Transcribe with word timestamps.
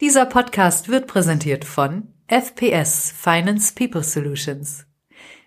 Dieser 0.00 0.24
Podcast 0.24 0.88
wird 0.88 1.06
präsentiert 1.06 1.64
von 1.66 2.14
FPS 2.26 3.12
Finance 3.14 3.74
People 3.74 4.02
Solutions. 4.02 4.86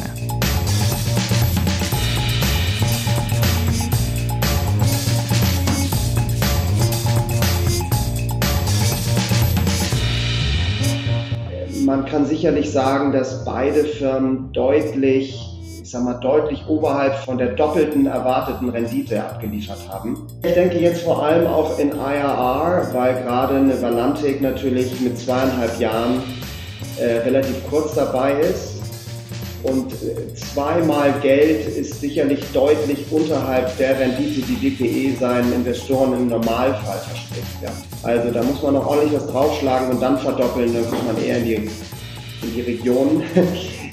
Man 11.84 12.06
kann 12.06 12.24
sicherlich 12.24 12.70
sagen, 12.70 13.10
dass 13.10 13.44
beide 13.44 13.84
Firmen 13.84 14.52
deutlich 14.52 15.55
ich 15.86 15.92
sag 15.92 16.02
mal, 16.02 16.14
deutlich 16.14 16.66
oberhalb 16.66 17.14
von 17.18 17.38
der 17.38 17.50
doppelten 17.50 18.06
erwarteten 18.06 18.70
Rendite 18.70 19.22
abgeliefert 19.22 19.78
haben. 19.88 20.26
Ich 20.44 20.52
denke 20.52 20.80
jetzt 20.80 21.02
vor 21.02 21.24
allem 21.24 21.46
auch 21.46 21.78
in 21.78 21.90
IRR, 21.90 22.88
weil 22.92 23.22
gerade 23.22 23.54
eine 23.54 23.80
Valantik 23.80 24.40
natürlich 24.40 25.00
mit 25.00 25.16
zweieinhalb 25.16 25.78
Jahren 25.78 26.24
äh, 26.98 27.18
relativ 27.18 27.54
kurz 27.70 27.94
dabei 27.94 28.32
ist. 28.32 28.80
Und 29.62 29.92
äh, 29.92 30.34
zweimal 30.34 31.12
Geld 31.22 31.68
ist 31.68 32.00
sicherlich 32.00 32.42
deutlich 32.52 33.06
unterhalb 33.12 33.78
der 33.78 33.96
Rendite, 34.00 34.40
die 34.40 34.56
DPE 34.56 35.16
seinen 35.20 35.52
Investoren 35.52 36.14
im 36.14 36.26
Normalfall 36.26 36.98
verspricht. 36.98 37.62
Ja. 37.62 37.70
Also 38.02 38.32
da 38.32 38.42
muss 38.42 38.60
man 38.60 38.74
noch 38.74 38.88
ordentlich 38.88 39.12
was 39.12 39.28
draufschlagen 39.28 39.90
und 39.90 40.02
dann 40.02 40.18
verdoppeln, 40.18 40.74
dann 40.74 40.90
kommt 40.90 41.06
man 41.06 41.24
eher 41.24 41.38
in 41.38 41.44
die, 41.44 41.54
in 41.54 42.54
die 42.56 42.62
Region. 42.62 43.22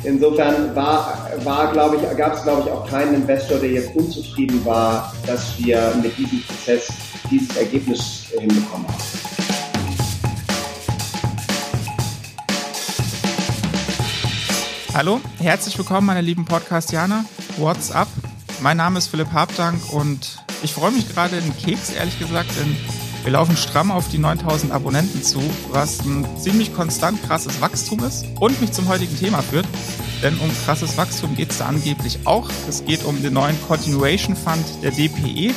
Insofern 0.05 0.75
war, 0.75 1.29
war 1.45 1.71
glaube 1.71 1.95
ich, 1.95 2.17
gab 2.17 2.35
es, 2.35 2.43
glaube 2.43 2.63
ich, 2.65 2.71
auch 2.71 2.85
keinen 2.89 3.13
Investor, 3.15 3.57
der 3.59 3.71
jetzt 3.71 3.95
unzufrieden 3.95 4.63
war, 4.65 5.13
dass 5.25 5.57
wir 5.57 5.93
mit 6.01 6.17
diesem 6.17 6.41
Prozess 6.43 6.89
dieses 7.31 7.55
Ergebnis 7.55 8.25
hinbekommen 8.37 8.85
haben. 8.85 8.97
Hallo, 14.93 15.21
herzlich 15.39 15.77
willkommen, 15.77 16.07
meine 16.07 16.21
lieben 16.21 16.43
Podcastianer. 16.43 17.23
What's 17.57 17.89
up? 17.89 18.09
Mein 18.61 18.77
Name 18.77 18.99
ist 18.99 19.07
Philipp 19.07 19.31
Habdank 19.31 19.93
und 19.93 20.43
ich 20.63 20.73
freue 20.73 20.91
mich 20.91 21.07
gerade 21.13 21.37
in 21.37 21.57
Keks, 21.57 21.93
ehrlich 21.93 22.19
gesagt, 22.19 22.49
denn 22.59 22.75
wir 23.23 23.31
laufen 23.31 23.55
stramm 23.55 23.89
auf 23.89 24.09
die 24.09 24.17
9000 24.17 24.73
Abonnenten 24.73 25.23
zu, 25.23 25.41
was 25.71 26.01
ein 26.01 26.25
ziemlich 26.37 26.75
konstant 26.75 27.23
krasses 27.23 27.61
Wachstum 27.61 28.03
ist 28.03 28.25
und 28.39 28.59
mich 28.59 28.73
zum 28.73 28.89
heutigen 28.89 29.17
Thema 29.17 29.41
führt. 29.41 29.65
Denn 30.21 30.37
um 30.39 30.49
krasses 30.65 30.97
Wachstum 30.97 31.35
geht 31.35 31.51
es 31.51 31.59
da 31.59 31.67
angeblich 31.67 32.19
auch. 32.25 32.49
Es 32.67 32.83
geht 32.83 33.05
um 33.05 33.21
den 33.21 33.33
neuen 33.33 33.55
Continuation 33.67 34.35
Fund 34.35 34.65
der 34.81 34.91
DPE. 34.91 35.53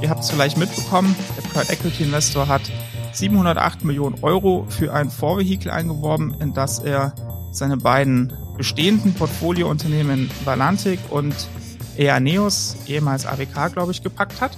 Ihr 0.00 0.10
habt 0.10 0.24
es 0.24 0.30
vielleicht 0.30 0.56
mitbekommen, 0.56 1.14
der 1.36 1.42
Private 1.48 1.72
Equity 1.74 2.04
Investor 2.04 2.48
hat 2.48 2.62
708 3.12 3.84
Millionen 3.84 4.16
Euro 4.22 4.66
für 4.70 4.92
ein 4.92 5.10
Vorvehikel 5.10 5.70
eingeworben, 5.70 6.34
in 6.40 6.54
das 6.54 6.78
er 6.78 7.14
seine 7.50 7.76
beiden 7.76 8.32
bestehenden 8.56 9.12
Portfoliounternehmen 9.12 10.30
Valantic 10.44 11.00
und 11.10 11.34
Eaneos, 11.96 12.76
ehemals 12.86 13.26
AWK, 13.26 13.72
glaube 13.72 13.92
ich, 13.92 14.02
gepackt 14.02 14.40
hat. 14.40 14.56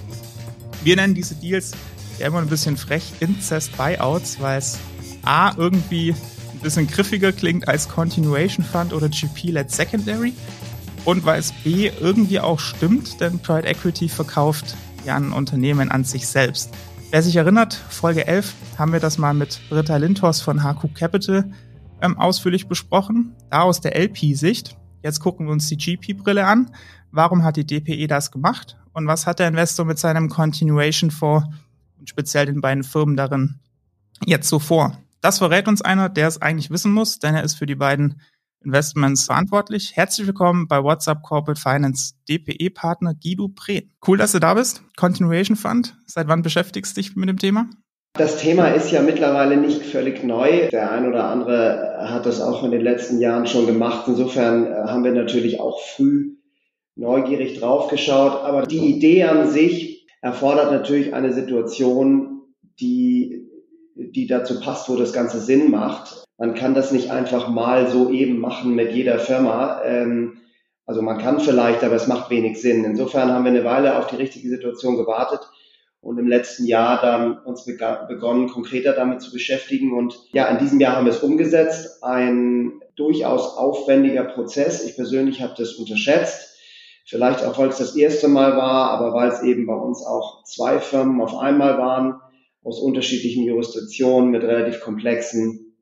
Wir 0.83 0.95
nennen 0.95 1.13
diese 1.13 1.35
Deals 1.35 1.73
ja 2.19 2.27
immer 2.27 2.39
ein 2.39 2.47
bisschen 2.47 2.77
frech 2.77 3.13
Incest 3.19 3.75
Buyouts, 3.77 4.39
weil 4.39 4.59
es 4.59 4.79
A 5.23 5.53
irgendwie 5.57 6.15
ein 6.53 6.59
bisschen 6.59 6.87
griffiger 6.87 7.31
klingt 7.31 7.67
als 7.67 7.87
Continuation 7.89 8.65
Fund 8.65 8.93
oder 8.93 9.09
GP-led 9.09 9.69
Secondary 9.69 10.33
und 11.05 11.25
weil 11.25 11.39
es 11.39 11.51
B 11.51 11.91
irgendwie 11.99 12.39
auch 12.39 12.59
stimmt, 12.59 13.21
denn 13.21 13.39
Private 13.39 13.67
Equity 13.67 14.09
verkauft 14.09 14.75
ja 15.05 15.15
ein 15.15 15.31
Unternehmen 15.31 15.89
an 15.91 16.03
sich 16.03 16.27
selbst. 16.27 16.73
Wer 17.11 17.23
sich 17.23 17.35
erinnert, 17.37 17.73
Folge 17.73 18.27
11 18.27 18.53
haben 18.77 18.91
wir 18.91 18.99
das 18.99 19.17
mal 19.17 19.33
mit 19.33 19.61
Britta 19.69 19.95
Lintos 19.95 20.41
von 20.41 20.63
HQ 20.63 20.93
Capital 20.93 21.49
ähm, 22.01 22.17
ausführlich 22.17 22.67
besprochen, 22.67 23.33
da 23.49 23.61
aus 23.61 23.79
der 23.79 23.95
LP-Sicht. 23.95 24.77
Jetzt 25.03 25.21
gucken 25.21 25.45
wir 25.45 25.53
uns 25.53 25.67
die 25.67 25.77
GP-Brille 25.77 26.45
an. 26.45 26.71
Warum 27.11 27.43
hat 27.43 27.55
die 27.55 27.65
DPE 27.65 28.07
das 28.07 28.31
gemacht? 28.31 28.77
Und 28.91 29.07
was 29.07 29.25
hat 29.25 29.39
der 29.39 29.47
Investor 29.47 29.85
mit 29.85 29.99
seinem 29.99 30.27
Continuation 30.27 31.09
und 31.09 31.45
speziell 32.09 32.45
den 32.45 32.61
beiden 32.61 32.83
Firmen 32.83 33.15
darin 33.15 33.59
jetzt 34.25 34.49
so 34.49 34.59
vor. 34.59 34.97
Das 35.21 35.39
verrät 35.39 35.67
uns 35.67 35.81
einer, 35.81 36.09
der 36.09 36.27
es 36.27 36.41
eigentlich 36.41 36.69
wissen 36.69 36.91
muss, 36.91 37.19
denn 37.19 37.35
er 37.35 37.43
ist 37.43 37.55
für 37.55 37.65
die 37.65 37.75
beiden 37.75 38.21
Investments 38.63 39.25
verantwortlich. 39.25 39.95
Herzlich 39.95 40.27
willkommen 40.27 40.67
bei 40.67 40.83
WhatsApp 40.83 41.21
Corporate 41.21 41.59
Finance 41.59 42.13
DPE-Partner 42.27 43.13
Guido 43.13 43.49
Prehn. 43.49 43.91
Cool, 44.05 44.17
dass 44.17 44.31
du 44.31 44.39
da 44.39 44.55
bist. 44.55 44.83
Continuation 44.95 45.55
Fund. 45.55 45.95
Seit 46.05 46.27
wann 46.27 46.41
beschäftigst 46.41 46.97
du 46.97 47.01
dich 47.01 47.15
mit 47.15 47.29
dem 47.29 47.37
Thema? 47.37 47.69
Das 48.13 48.37
Thema 48.37 48.69
ist 48.69 48.91
ja 48.91 49.01
mittlerweile 49.01 49.57
nicht 49.57 49.83
völlig 49.83 50.23
neu. 50.23 50.69
Der 50.69 50.91
ein 50.91 51.07
oder 51.07 51.29
andere 51.29 51.97
hat 51.99 52.25
das 52.25 52.41
auch 52.41 52.63
in 52.63 52.71
den 52.71 52.81
letzten 52.81 53.19
Jahren 53.19 53.45
schon 53.45 53.67
gemacht. 53.67 54.05
Insofern 54.07 54.65
äh, 54.65 54.73
haben 54.87 55.03
wir 55.03 55.11
natürlich 55.13 55.59
auch 55.59 55.79
früh 55.79 56.37
neugierig 56.95 57.59
draufgeschaut. 57.59 58.43
Aber 58.43 58.65
die 58.65 58.95
Idee 58.95 59.25
an 59.25 59.49
sich 59.49 59.96
erfordert 60.21 60.71
natürlich 60.71 61.13
eine 61.13 61.33
Situation, 61.33 62.41
die, 62.79 63.49
die 63.95 64.27
dazu 64.27 64.59
passt, 64.59 64.89
wo 64.89 64.95
das 64.95 65.13
Ganze 65.13 65.39
Sinn 65.39 65.71
macht. 65.71 66.25
Man 66.37 66.53
kann 66.53 66.73
das 66.73 66.91
nicht 66.91 67.11
einfach 67.11 67.49
mal 67.49 67.89
so 67.89 68.11
eben 68.11 68.39
machen 68.39 68.75
mit 68.75 68.91
jeder 68.91 69.19
Firma. 69.19 69.81
Ähm, 69.83 70.37
also 70.85 71.01
man 71.01 71.17
kann 71.17 71.39
vielleicht, 71.39 71.83
aber 71.83 71.95
es 71.95 72.07
macht 72.07 72.29
wenig 72.29 72.61
Sinn. 72.61 72.85
Insofern 72.85 73.31
haben 73.31 73.43
wir 73.43 73.51
eine 73.51 73.65
Weile 73.65 73.97
auf 73.97 74.07
die 74.07 74.15
richtige 74.15 74.47
Situation 74.49 74.95
gewartet 74.95 75.41
und 75.99 76.17
im 76.17 76.27
letzten 76.27 76.65
Jahr 76.65 77.01
dann 77.01 77.39
uns 77.39 77.65
begonnen, 77.65 78.47
konkreter 78.47 78.93
damit 78.93 79.21
zu 79.21 79.31
beschäftigen. 79.31 79.91
Und 79.91 80.17
ja, 80.31 80.47
in 80.47 80.59
diesem 80.59 80.79
Jahr 80.79 80.95
haben 80.95 81.05
wir 81.05 81.11
es 81.11 81.23
umgesetzt. 81.23 82.03
Ein 82.03 82.79
durchaus 82.95 83.57
aufwendiger 83.57 84.23
Prozess. 84.23 84.85
Ich 84.85 84.95
persönlich 84.95 85.41
habe 85.41 85.55
das 85.57 85.73
unterschätzt. 85.73 86.56
Vielleicht 87.09 87.43
auch, 87.45 87.57
weil 87.57 87.69
es 87.69 87.77
das 87.77 87.95
erste 87.95 88.27
Mal 88.27 88.57
war, 88.57 88.91
aber 88.91 89.13
weil 89.13 89.29
es 89.29 89.41
eben 89.41 89.65
bei 89.65 89.75
uns 89.75 90.05
auch 90.05 90.43
zwei 90.43 90.79
Firmen 90.79 91.21
auf 91.21 91.37
einmal 91.37 91.77
waren, 91.77 92.19
aus 92.63 92.81
unterschiedlichen 92.81 93.45
Jurisdiktionen 93.45 94.29
mit 94.29 94.43
relativ 94.43 94.81
komplexen 94.81 95.77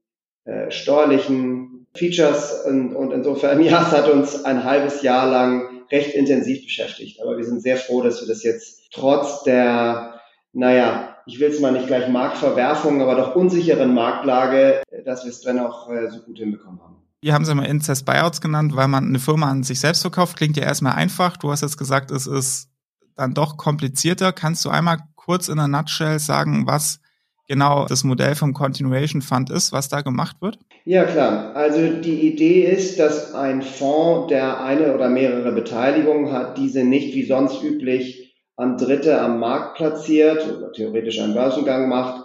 äh, 0.46 0.70
steuerlichen 0.70 1.88
Features. 1.96 2.64
Und, 2.66 2.96
und 2.96 3.12
insofern, 3.12 3.60
ja, 3.64 3.82
es 3.82 3.92
hat 3.92 4.08
uns 4.08 4.46
ein 4.46 4.64
halbes 4.64 5.02
Jahr 5.02 5.28
lang 5.28 5.86
recht 5.92 6.14
intensiv 6.14 6.64
beschäftigt. 6.64 7.20
Aber 7.22 7.38
wir 7.38 7.44
sind 7.44 7.62
sehr 7.64 7.78
froh, 7.78 8.04
dass 8.04 8.22
wir 8.22 8.28
das 8.28 8.44
jetzt 8.44 8.92
trotz 8.92 9.42
der, 9.44 10.22
naja, 10.54 11.18
ich 11.26 11.40
will 11.40 11.50
es 11.50 11.60
mal 11.60 11.72
nicht 11.72 11.88
gleich 11.88 12.08
Marktverwerfung, 12.08 13.02
aber 13.02 13.16
doch 13.16 13.36
unsicheren 13.36 13.96
Marktlage, 13.96 14.84
dass 15.06 15.24
wir 15.24 15.32
es 15.32 15.42
dann 15.42 15.58
auch 15.58 15.90
äh, 15.90 16.08
so 16.12 16.20
gut 16.20 16.38
hinbekommen 16.38 16.80
haben. 16.84 16.95
Wir 17.26 17.34
haben 17.34 17.44
sie 17.44 17.54
immer 17.54 17.68
Incest 17.68 18.06
Buyouts 18.06 18.40
genannt, 18.40 18.76
weil 18.76 18.88
man 18.88 19.08
eine 19.08 19.18
Firma 19.18 19.50
an 19.50 19.64
sich 19.64 19.80
selbst 19.80 20.02
verkauft. 20.02 20.38
Klingt 20.38 20.58
ja 20.58 20.64
erstmal 20.64 20.94
einfach. 20.94 21.38
Du 21.38 21.50
hast 21.50 21.62
jetzt 21.62 21.80
gesagt, 21.80 22.12
es 22.12 22.28
ist 22.28 22.70
dann 23.16 23.34
doch 23.34 23.58
komplizierter. 23.58 24.32
Kannst 24.32 24.64
du 24.64 24.70
einmal 24.70 25.00
kurz 25.16 25.48
in 25.48 25.58
der 25.58 25.68
Nutshell 25.68 26.20
sagen, 26.20 26.68
was 26.68 27.00
genau 27.48 27.88
das 27.88 28.04
Modell 28.04 28.36
vom 28.36 28.54
Continuation 28.54 29.24
Fund 29.24 29.50
ist, 29.50 29.72
was 29.72 29.90
da 29.90 30.02
gemacht 30.02 30.36
wird? 30.42 30.60
Ja, 30.84 31.06
klar. 31.06 31.56
Also 31.56 32.00
die 32.00 32.32
Idee 32.32 32.62
ist, 32.62 33.00
dass 33.00 33.34
ein 33.34 33.64
Fonds, 33.64 34.28
der 34.28 34.64
eine 34.64 34.94
oder 34.94 35.10
mehrere 35.10 35.52
Beteiligungen 35.52 36.32
hat, 36.32 36.60
diese 36.60 36.84
nicht 36.84 37.16
wie 37.16 37.26
sonst 37.26 37.64
üblich 37.64 38.36
an 38.56 38.78
Dritte 38.78 39.20
am 39.20 39.40
Markt 39.40 39.78
platziert 39.78 40.48
oder 40.48 40.72
theoretisch 40.74 41.20
einen 41.20 41.34
Börsengang 41.34 41.90
macht, 41.90 42.25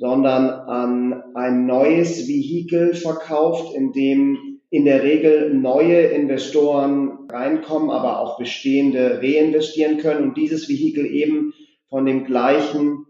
sondern 0.00 0.48
an 0.48 1.22
ein 1.34 1.66
neues 1.66 2.26
Vehikel 2.26 2.94
verkauft, 2.94 3.74
in 3.76 3.92
dem 3.92 4.60
in 4.70 4.86
der 4.86 5.02
Regel 5.02 5.52
neue 5.52 6.00
Investoren 6.00 7.28
reinkommen, 7.28 7.90
aber 7.90 8.20
auch 8.20 8.38
bestehende 8.38 9.20
reinvestieren 9.22 9.98
können 9.98 10.24
und 10.24 10.38
dieses 10.38 10.70
Vehikel 10.70 11.04
eben 11.04 11.52
von 11.90 12.06
dem 12.06 12.24
gleichen 12.24 13.04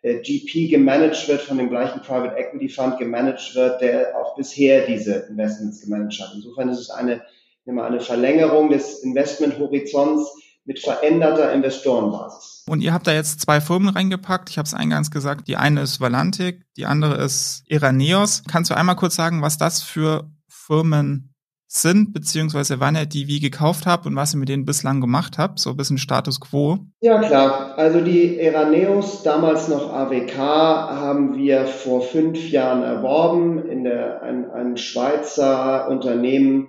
äh, 0.00 0.20
GP 0.22 0.70
gemanagt 0.70 1.28
wird, 1.28 1.42
von 1.42 1.58
dem 1.58 1.68
gleichen 1.68 2.00
Private 2.00 2.36
Equity 2.38 2.70
Fund 2.70 2.98
gemanagt 2.98 3.54
wird, 3.54 3.82
der 3.82 4.18
auch 4.18 4.34
bisher 4.34 4.86
diese 4.86 5.26
Investments 5.28 5.82
gemanagt 5.82 6.18
hat. 6.20 6.32
Insofern 6.34 6.70
ist 6.70 6.78
es 6.78 6.90
eine, 6.90 7.20
eine 7.66 8.00
Verlängerung 8.00 8.70
des 8.70 9.02
Investmenthorizonts 9.02 10.32
mit 10.70 10.78
veränderter 10.78 11.52
Investorenbasis. 11.52 12.62
Und 12.68 12.80
ihr 12.80 12.92
habt 12.92 13.08
da 13.08 13.12
jetzt 13.12 13.40
zwei 13.40 13.60
Firmen 13.60 13.88
reingepackt. 13.88 14.50
Ich 14.50 14.56
habe 14.56 14.66
es 14.66 14.72
eingangs 14.72 15.10
gesagt, 15.10 15.48
die 15.48 15.56
eine 15.56 15.80
ist 15.80 16.00
Valantic, 16.00 16.62
die 16.76 16.86
andere 16.86 17.16
ist 17.16 17.64
Iraneos. 17.66 18.44
Kannst 18.48 18.70
du 18.70 18.76
einmal 18.76 18.94
kurz 18.94 19.16
sagen, 19.16 19.42
was 19.42 19.58
das 19.58 19.82
für 19.82 20.30
Firmen 20.46 21.34
sind, 21.66 22.12
beziehungsweise 22.12 22.78
wann 22.78 22.94
ihr 22.94 23.06
die 23.06 23.26
wie 23.26 23.40
gekauft 23.40 23.86
habt 23.86 24.06
und 24.06 24.14
was 24.14 24.32
ihr 24.32 24.38
mit 24.38 24.48
denen 24.48 24.64
bislang 24.64 25.00
gemacht 25.00 25.38
habt, 25.38 25.58
so 25.58 25.70
ein 25.70 25.76
bisschen 25.76 25.98
Status 25.98 26.40
quo. 26.40 26.78
Ja 27.00 27.20
klar, 27.20 27.74
also 27.76 28.00
die 28.00 28.38
Eraneos, 28.38 29.24
damals 29.24 29.66
noch 29.66 29.92
AWK, 29.92 30.36
haben 30.36 31.36
wir 31.36 31.66
vor 31.66 32.02
fünf 32.02 32.48
Jahren 32.48 32.84
erworben, 32.84 33.68
in 33.68 33.82
der, 33.82 34.22
ein, 34.22 34.48
ein 34.50 34.76
Schweizer 34.76 35.88
Unternehmen 35.88 36.68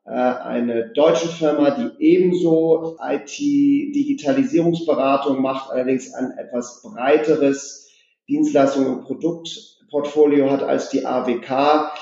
Äh, 0.05 0.11
eine 0.11 0.91
deutsche 0.91 1.29
Firma, 1.29 1.71
die 1.71 1.93
ebenso 1.99 2.99
IT-Digitalisierungsberatung 3.01 5.41
macht, 5.41 5.71
allerdings 5.71 6.13
ein 6.15 6.33
etwas 6.39 6.83
breiteres 6.83 7.89
Dienstleistung 8.29 8.87
und 8.87 9.05
Produktportfolio 9.05 10.51
hat 10.51 10.63
als 10.63 10.91
die 10.91 11.07
AWK. 11.07 11.93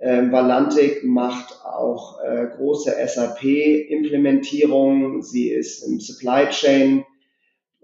Ähm, 0.00 0.32
Valantic 0.32 1.04
macht 1.04 1.64
auch 1.64 2.20
äh, 2.22 2.48
große 2.56 2.92
SAP-Implementierungen. 3.06 5.22
Sie 5.22 5.48
ist 5.48 5.84
im 5.84 6.00
Supply 6.00 6.48
Chain 6.50 7.04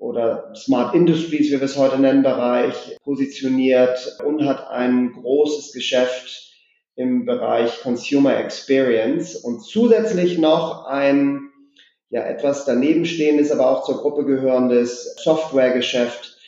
oder 0.01 0.53
Smart 0.57 0.95
Industries, 0.95 1.49
wie 1.49 1.61
wir 1.61 1.63
es 1.63 1.77
heute 1.77 1.99
nennen, 1.99 2.23
Bereich 2.23 2.97
positioniert 3.05 4.19
und 4.25 4.45
hat 4.47 4.69
ein 4.71 5.13
großes 5.13 5.73
Geschäft 5.73 6.55
im 6.97 7.27
Bereich 7.27 7.83
Consumer 7.83 8.37
Experience 8.39 9.37
und 9.37 9.61
zusätzlich 9.61 10.39
noch 10.39 10.87
ein 10.87 11.51
ja 12.09 12.23
etwas 12.23 12.65
danebenstehendes, 12.65 13.53
aber 13.53 13.71
auch 13.71 13.85
zur 13.85 13.99
Gruppe 13.99 14.25
gehörendes 14.25 15.17
Softwaregeschäft, 15.23 16.39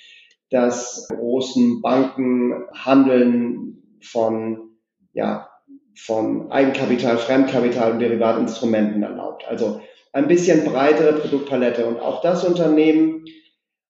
das 0.50 1.06
großen 1.08 1.82
Banken 1.82 2.64
Handeln 2.75 3.99
von 4.00 4.70
ja 5.12 5.49
von 5.94 6.50
Eigenkapital, 6.50 7.19
Fremdkapital 7.19 7.93
und 7.93 7.99
Derivatinstrumenten 7.99 9.02
erlaubt. 9.02 9.44
Also 9.46 9.82
ein 10.12 10.26
bisschen 10.26 10.64
breitere 10.64 11.12
Produktpalette 11.12 11.87
und 11.87 12.00
auch 12.00 12.22
das 12.22 12.44
Unternehmen 12.44 13.26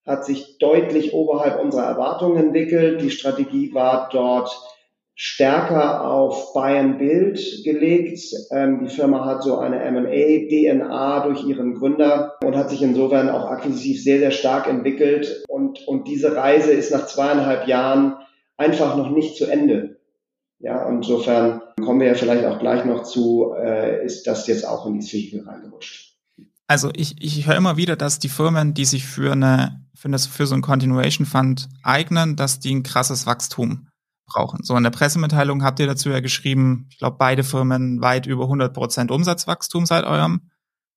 hat 0.06 0.24
sich 0.24 0.58
deutlich 0.58 1.14
oberhalb 1.14 1.62
unserer 1.62 1.84
Erwartungen 1.84 2.36
entwickelt. 2.36 3.00
Die 3.00 3.10
Strategie 3.10 3.72
war 3.72 4.08
dort 4.12 4.50
stärker 5.14 6.10
auf 6.10 6.52
Buy 6.54 6.78
and 6.78 6.98
Build 6.98 7.62
gelegt. 7.64 8.20
Ähm, 8.50 8.84
die 8.84 8.94
Firma 8.94 9.24
hat 9.24 9.42
so 9.42 9.58
eine 9.58 9.80
M&A-DNA 9.80 11.26
durch 11.26 11.44
ihren 11.44 11.74
Gründer 11.74 12.34
und 12.42 12.56
hat 12.56 12.70
sich 12.70 12.82
insofern 12.82 13.30
auch 13.30 13.44
akquisitiv 13.44 14.02
sehr, 14.02 14.18
sehr 14.18 14.30
stark 14.30 14.66
entwickelt. 14.66 15.44
Und, 15.48 15.86
und 15.86 16.08
diese 16.08 16.34
Reise 16.34 16.72
ist 16.72 16.90
nach 16.92 17.06
zweieinhalb 17.06 17.68
Jahren 17.68 18.16
einfach 18.56 18.96
noch 18.96 19.10
nicht 19.10 19.36
zu 19.36 19.46
Ende. 19.46 20.00
Ja, 20.58 20.88
insofern 20.88 21.60
kommen 21.84 22.00
wir 22.00 22.06
ja 22.06 22.14
vielleicht 22.14 22.44
auch 22.44 22.58
gleich 22.58 22.84
noch 22.84 23.02
zu, 23.02 23.52
äh, 23.56 24.04
ist 24.04 24.26
das 24.26 24.46
jetzt 24.46 24.66
auch 24.66 24.86
in 24.86 24.94
die 24.94 25.06
Vehikel 25.06 25.42
reingerutscht. 25.46 26.11
Also 26.72 26.90
ich, 26.94 27.22
ich 27.22 27.46
höre 27.46 27.56
immer 27.56 27.76
wieder, 27.76 27.96
dass 27.96 28.18
die 28.18 28.30
Firmen, 28.30 28.72
die 28.72 28.86
sich 28.86 29.04
für 29.04 29.32
eine 29.32 29.84
für, 29.94 30.08
das, 30.08 30.26
für 30.26 30.46
so 30.46 30.54
ein 30.54 30.62
Continuation 30.62 31.26
Fund 31.26 31.68
eignen, 31.82 32.34
dass 32.34 32.60
die 32.60 32.74
ein 32.74 32.82
krasses 32.82 33.26
Wachstum 33.26 33.88
brauchen. 34.24 34.64
So 34.64 34.74
in 34.74 34.82
der 34.82 34.88
Pressemitteilung 34.88 35.64
habt 35.64 35.80
ihr 35.80 35.86
dazu 35.86 36.08
ja 36.08 36.20
geschrieben, 36.20 36.86
ich 36.88 36.96
glaube, 36.96 37.18
beide 37.18 37.44
Firmen 37.44 38.00
weit 38.00 38.24
über 38.24 38.44
100 38.44 38.72
Prozent 38.72 39.10
Umsatzwachstum 39.10 39.84
seit 39.84 40.06
eurem 40.06 40.48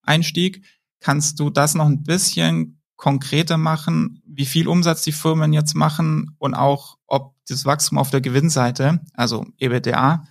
Einstieg. 0.02 0.64
Kannst 1.02 1.42
du 1.42 1.50
das 1.50 1.76
noch 1.76 1.88
ein 1.88 2.04
bisschen 2.04 2.82
konkreter 2.96 3.58
machen, 3.58 4.22
wie 4.26 4.46
viel 4.46 4.70
Umsatz 4.70 5.02
die 5.02 5.12
Firmen 5.12 5.52
jetzt 5.52 5.76
machen 5.76 6.38
und 6.38 6.54
auch, 6.54 7.00
ob 7.06 7.36
das 7.50 7.66
Wachstum 7.66 7.98
auf 7.98 8.12
der 8.12 8.22
Gewinnseite, 8.22 9.02
also 9.14 9.46
EBITDA, 9.58 10.24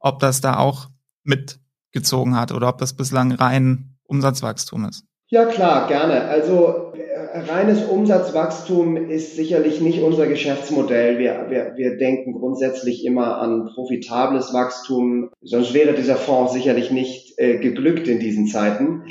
ob 0.00 0.18
das 0.18 0.42
da 0.42 0.58
auch 0.58 0.90
mitgezogen 1.22 2.36
hat 2.36 2.52
oder 2.52 2.68
ob 2.68 2.76
das 2.76 2.94
bislang 2.94 3.32
rein 3.32 3.91
Umsatzwachstum 4.06 4.88
ist? 4.88 5.04
Ja, 5.28 5.46
klar, 5.46 5.88
gerne. 5.88 6.22
Also 6.24 6.92
reines 7.34 7.84
Umsatzwachstum 7.84 8.96
ist 8.96 9.36
sicherlich 9.36 9.80
nicht 9.80 10.02
unser 10.02 10.26
Geschäftsmodell. 10.26 11.18
Wir, 11.18 11.46
wir, 11.48 11.72
wir 11.76 11.96
denken 11.96 12.34
grundsätzlich 12.34 13.04
immer 13.04 13.38
an 13.38 13.70
profitables 13.74 14.52
Wachstum, 14.52 15.30
sonst 15.40 15.74
wäre 15.74 15.94
dieser 15.94 16.16
Fonds 16.16 16.52
sicherlich 16.52 16.90
nicht 16.90 17.38
äh, 17.38 17.58
geglückt 17.58 18.08
in 18.08 18.20
diesen 18.20 18.46
Zeiten. 18.46 19.04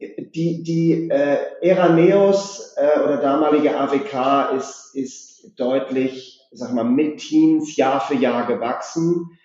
Die, 0.00 0.64
die 0.64 1.08
äh, 1.10 1.38
Eraneos 1.60 2.74
äh, 2.76 3.00
oder 3.00 3.18
damalige 3.18 3.78
AWK 3.78 4.56
ist, 4.56 4.90
ist 4.94 5.52
deutlich, 5.56 6.40
sag 6.50 6.72
mal, 6.72 6.84
mit 6.84 7.18
Teens 7.18 7.76
Jahr 7.76 8.00
für 8.00 8.16
Jahr 8.16 8.46
gewachsen. 8.46 9.38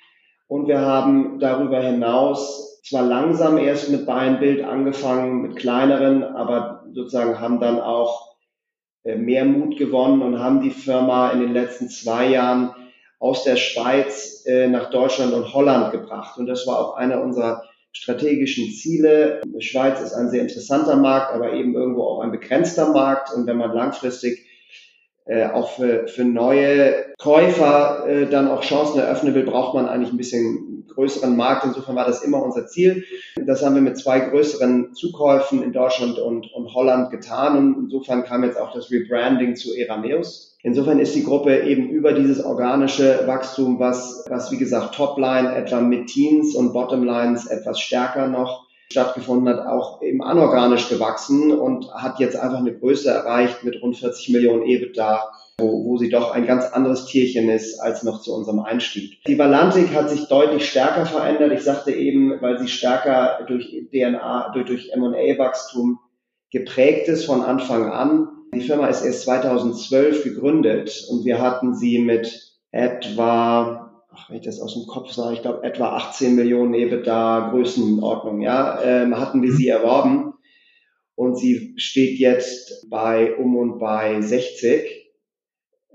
Und 0.47 0.67
wir 0.67 0.79
haben 0.79 1.39
darüber 1.39 1.81
hinaus 1.81 2.76
zwar 2.89 3.03
langsam 3.03 3.57
erst 3.57 3.89
mit 3.89 4.05
Buy 4.05 4.61
angefangen, 4.63 5.41
mit 5.41 5.55
kleineren, 5.55 6.23
aber 6.23 6.85
sozusagen 6.93 7.39
haben 7.39 7.59
dann 7.59 7.79
auch 7.79 8.35
äh, 9.03 9.15
mehr 9.15 9.45
Mut 9.45 9.77
gewonnen 9.77 10.21
und 10.21 10.39
haben 10.39 10.61
die 10.61 10.71
Firma 10.71 11.31
in 11.31 11.41
den 11.41 11.53
letzten 11.53 11.89
zwei 11.89 12.27
Jahren 12.27 12.73
aus 13.19 13.43
der 13.43 13.55
Schweiz 13.55 14.43
äh, 14.45 14.67
nach 14.67 14.89
Deutschland 14.89 15.33
und 15.33 15.53
Holland 15.53 15.91
gebracht. 15.91 16.37
Und 16.37 16.47
das 16.47 16.67
war 16.67 16.79
auch 16.79 16.95
einer 16.95 17.21
unserer 17.21 17.63
strategischen 17.91 18.69
Ziele. 18.71 19.41
Die 19.45 19.61
Schweiz 19.61 20.01
ist 20.01 20.13
ein 20.13 20.29
sehr 20.29 20.41
interessanter 20.41 20.95
Markt, 20.95 21.33
aber 21.33 21.53
eben 21.53 21.73
irgendwo 21.73 22.03
auch 22.03 22.19
ein 22.21 22.31
begrenzter 22.31 22.91
Markt. 22.91 23.33
Und 23.33 23.47
wenn 23.47 23.57
man 23.57 23.73
langfristig 23.73 24.46
äh, 25.27 25.47
auch 25.47 25.71
für, 25.71 26.07
für 26.07 26.23
neue 26.23 26.93
Käufer 27.17 28.05
äh, 28.07 28.25
dann 28.27 28.47
auch 28.47 28.61
Chancen 28.61 28.99
eröffnen 28.99 29.35
will, 29.35 29.43
braucht 29.43 29.73
man 29.73 29.87
eigentlich 29.87 30.11
ein 30.11 30.17
bisschen 30.17 30.85
größeren 30.87 31.35
Markt. 31.35 31.65
Insofern 31.65 31.95
war 31.95 32.05
das 32.05 32.23
immer 32.23 32.41
unser 32.41 32.67
Ziel. 32.67 33.03
Das 33.35 33.63
haben 33.63 33.75
wir 33.75 33.81
mit 33.81 33.97
zwei 33.97 34.19
größeren 34.19 34.93
Zukäufen 34.93 35.61
in 35.63 35.73
Deutschland 35.73 36.17
und, 36.17 36.51
und 36.53 36.73
Holland 36.73 37.11
getan. 37.11 37.57
Und 37.57 37.83
insofern 37.83 38.23
kam 38.23 38.43
jetzt 38.43 38.59
auch 38.59 38.73
das 38.73 38.89
Rebranding 38.89 39.55
zu 39.55 39.75
Erameus. 39.75 40.57
Insofern 40.63 40.99
ist 40.99 41.15
die 41.15 41.23
Gruppe 41.23 41.61
eben 41.61 41.89
über 41.89 42.13
dieses 42.13 42.43
organische 42.43 43.23
Wachstum, 43.25 43.79
was, 43.79 44.25
was 44.27 44.51
wie 44.51 44.57
gesagt 44.57 44.95
Topline 44.95 45.55
etwa 45.55 45.81
mit 45.81 46.07
Teens 46.07 46.55
und 46.55 46.73
Bottomlines 46.73 47.47
etwas 47.47 47.79
stärker 47.79 48.27
noch 48.27 48.66
stattgefunden 48.89 49.49
hat, 49.49 49.65
auch 49.67 50.01
eben 50.01 50.23
anorganisch 50.23 50.89
gewachsen 50.89 51.51
und 51.51 51.91
hat 51.93 52.19
jetzt 52.19 52.37
einfach 52.37 52.59
eine 52.59 52.77
Größe 52.77 53.09
erreicht 53.09 53.63
mit 53.63 53.81
rund 53.81 53.97
40 53.97 54.29
Millionen 54.29 54.63
EBITDA, 54.63 55.23
wo, 55.59 55.85
wo 55.85 55.97
sie 55.97 56.09
doch 56.09 56.31
ein 56.31 56.45
ganz 56.45 56.65
anderes 56.65 57.05
Tierchen 57.05 57.49
ist 57.49 57.79
als 57.79 58.03
noch 58.03 58.21
zu 58.21 58.33
unserem 58.33 58.59
Einstieg. 58.59 59.23
Die 59.25 59.37
Valantik 59.37 59.93
hat 59.93 60.09
sich 60.09 60.27
deutlich 60.27 60.69
stärker 60.69 61.05
verändert. 61.05 61.51
Ich 61.51 61.63
sagte 61.63 61.91
eben, 61.91 62.41
weil 62.41 62.59
sie 62.59 62.67
stärker 62.67 63.45
durch 63.47 63.75
DNA, 63.91 64.51
durch, 64.53 64.65
durch 64.67 64.91
M&A-Wachstum 64.93 65.99
geprägt 66.51 67.09
ist 67.09 67.25
von 67.25 67.41
Anfang 67.41 67.91
an. 67.91 68.29
Die 68.53 68.61
Firma 68.61 68.87
ist 68.87 69.03
erst 69.03 69.23
2012 69.23 70.23
gegründet 70.23 71.05
und 71.09 71.25
wir 71.25 71.41
hatten 71.41 71.75
sie 71.75 71.99
mit 71.99 72.53
etwa 72.71 73.86
ach, 74.17 74.29
wenn 74.29 74.37
ich 74.37 74.45
das 74.45 74.59
aus 74.59 74.73
dem 74.73 74.87
Kopf 74.87 75.11
sage, 75.11 75.35
ich 75.35 75.41
glaube 75.41 75.63
etwa 75.63 75.95
18 75.95 76.35
Millionen 76.35 76.73
EBITDA 76.73 77.49
Größenordnung, 77.51 78.41
ja, 78.41 78.81
ähm, 78.81 79.19
hatten 79.19 79.41
wir 79.41 79.51
sie 79.51 79.67
erworben 79.67 80.33
und 81.15 81.37
sie 81.37 81.73
steht 81.77 82.19
jetzt 82.19 82.89
bei 82.89 83.35
um 83.35 83.55
und 83.55 83.79
bei 83.79 84.21
60. 84.21 85.11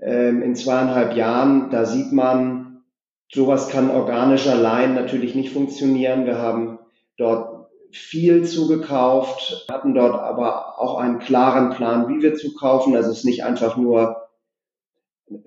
Ähm, 0.01 0.41
in 0.41 0.55
zweieinhalb 0.55 1.15
Jahren, 1.15 1.69
da 1.69 1.85
sieht 1.85 2.11
man, 2.11 2.83
sowas 3.31 3.69
kann 3.69 3.89
organisch 3.89 4.47
allein 4.47 4.95
natürlich 4.95 5.35
nicht 5.35 5.53
funktionieren. 5.53 6.25
Wir 6.25 6.39
haben 6.39 6.79
dort 7.17 7.69
viel 7.91 8.43
zugekauft, 8.43 9.67
hatten 9.69 9.93
dort 9.93 10.19
aber 10.19 10.79
auch 10.79 10.97
einen 10.97 11.19
klaren 11.19 11.69
Plan, 11.69 12.09
wie 12.09 12.21
wir 12.21 12.35
zukaufen. 12.35 12.95
Also 12.95 13.11
es 13.11 13.19
ist 13.19 13.25
nicht 13.25 13.43
einfach 13.43 13.77
nur 13.77 14.22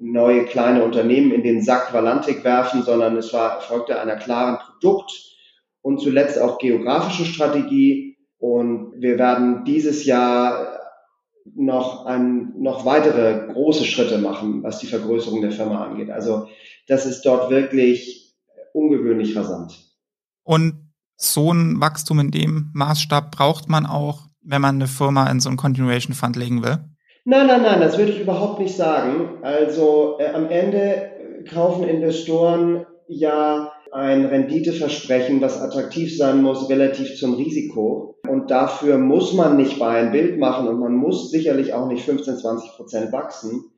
neue 0.01 0.45
kleine 0.45 0.85
Unternehmen 0.85 1.33
in 1.33 1.43
den 1.43 1.63
Sack 1.63 1.93
Valantik 1.93 2.45
werfen, 2.45 2.83
sondern 2.83 3.17
es 3.17 3.33
war, 3.33 3.57
erfolgte 3.57 4.01
einer 4.01 4.17
klaren 4.17 4.59
Produkt- 4.59 5.37
und 5.83 6.01
zuletzt 6.01 6.41
auch 6.41 6.59
geografische 6.59 7.25
Strategie. 7.25 8.19
Und 8.39 9.01
wir 9.01 9.19
werden 9.19 9.65
dieses 9.65 10.05
Jahr 10.05 10.81
noch 11.55 12.07
ein, 12.07 12.55
noch 12.59 12.85
weitere 12.85 13.53
große 13.53 13.85
Schritte 13.85 14.19
machen, 14.19 14.63
was 14.63 14.79
die 14.79 14.87
Vergrößerung 14.87 15.41
der 15.41 15.53
Firma 15.53 15.85
angeht. 15.85 16.11
Also 16.11 16.49
das 16.89 17.07
ist 17.07 17.23
dort 17.23 17.51
wirklich 17.51 18.35
ungewöhnlich 18.73 19.37
rasant. 19.37 19.79
Und 20.45 20.93
so 21.17 21.53
ein 21.53 21.81
Wachstum 21.81 22.21
in 22.21 22.31
dem 22.31 22.71
Maßstab 22.75 23.31
braucht 23.31 23.69
man 23.69 23.87
auch, 23.87 24.27
wenn 24.43 24.61
man 24.61 24.77
eine 24.77 24.87
Firma 24.87 25.31
in 25.31 25.41
so 25.41 25.49
einen 25.49 25.57
Continuation 25.57 26.15
Fund 26.15 26.37
legen 26.37 26.63
will? 26.63 26.85
Nein, 27.29 27.49
nein, 27.49 27.63
nein, 27.63 27.81
das 27.81 27.99
würde 27.99 28.13
ich 28.13 28.21
überhaupt 28.21 28.61
nicht 28.61 28.77
sagen. 28.77 29.41
Also 29.43 30.15
äh, 30.21 30.29
am 30.29 30.49
Ende 30.49 31.11
kaufen 31.51 31.83
Investoren 31.83 32.87
ja 33.09 33.73
ein 33.91 34.27
Renditeversprechen, 34.27 35.41
was 35.41 35.61
attraktiv 35.61 36.17
sein 36.17 36.41
muss, 36.41 36.71
relativ 36.71 37.17
zum 37.17 37.35
Risiko. 37.35 38.15
Und 38.29 38.53
dafür 38.53 38.99
muss 38.99 39.33
man 39.33 39.57
nicht 39.57 39.81
bei 39.81 39.99
ein 39.99 40.13
Bild 40.13 40.39
machen 40.39 40.69
und 40.69 40.79
man 40.79 40.95
muss 40.95 41.33
sicherlich 41.33 41.75
auch 41.75 41.89
nicht 41.89 42.05
15, 42.05 42.37
20 42.37 42.71
Prozent 42.77 43.13
wachsen. 43.13 43.73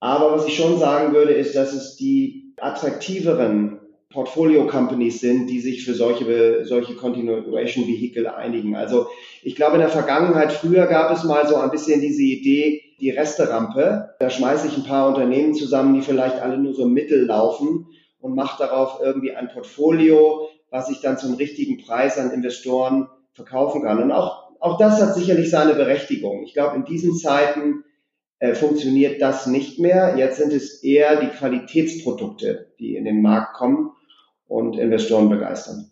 Aber 0.00 0.32
was 0.32 0.46
ich 0.46 0.54
schon 0.54 0.78
sagen 0.78 1.14
würde, 1.14 1.32
ist, 1.32 1.56
dass 1.56 1.72
es 1.72 1.96
die 1.96 2.52
attraktiveren 2.60 3.80
Portfolio 4.14 4.66
Companies 4.68 5.20
sind, 5.20 5.48
die 5.48 5.60
sich 5.60 5.84
für 5.84 5.92
solche, 5.92 6.64
solche 6.64 6.94
Continuation 6.94 7.88
Vehicle 7.88 8.32
einigen. 8.32 8.76
Also 8.76 9.08
ich 9.42 9.56
glaube, 9.56 9.74
in 9.74 9.80
der 9.80 9.90
Vergangenheit, 9.90 10.52
früher 10.52 10.86
gab 10.86 11.10
es 11.10 11.24
mal 11.24 11.48
so 11.48 11.56
ein 11.56 11.72
bisschen 11.72 12.00
diese 12.00 12.22
Idee, 12.22 12.80
die 13.00 13.10
Resterampe. 13.10 14.14
Da 14.20 14.30
schmeiße 14.30 14.68
ich 14.68 14.76
ein 14.76 14.84
paar 14.84 15.08
Unternehmen 15.08 15.54
zusammen, 15.54 15.94
die 15.94 16.02
vielleicht 16.02 16.36
alle 16.36 16.58
nur 16.58 16.74
so 16.74 16.86
mittel 16.86 17.26
laufen 17.26 17.88
und 18.20 18.36
mache 18.36 18.62
darauf 18.62 19.00
irgendwie 19.02 19.34
ein 19.34 19.48
Portfolio, 19.48 20.48
was 20.70 20.88
ich 20.90 21.00
dann 21.00 21.18
zum 21.18 21.34
richtigen 21.34 21.84
Preis 21.84 22.16
an 22.16 22.30
Investoren 22.30 23.08
verkaufen 23.32 23.82
kann. 23.82 24.00
Und 24.00 24.12
auch, 24.12 24.52
auch 24.60 24.78
das 24.78 25.02
hat 25.02 25.16
sicherlich 25.16 25.50
seine 25.50 25.74
Berechtigung. 25.74 26.44
Ich 26.44 26.54
glaube, 26.54 26.76
in 26.76 26.84
diesen 26.84 27.16
Zeiten 27.16 27.82
äh, 28.38 28.54
funktioniert 28.54 29.20
das 29.20 29.48
nicht 29.48 29.80
mehr. 29.80 30.14
Jetzt 30.16 30.36
sind 30.36 30.52
es 30.52 30.84
eher 30.84 31.20
die 31.20 31.36
Qualitätsprodukte, 31.36 32.68
die 32.78 32.94
in 32.94 33.04
den 33.04 33.20
Markt 33.20 33.54
kommen 33.54 33.90
und 34.54 34.76
Investoren 34.76 35.28
begeistern. 35.28 35.90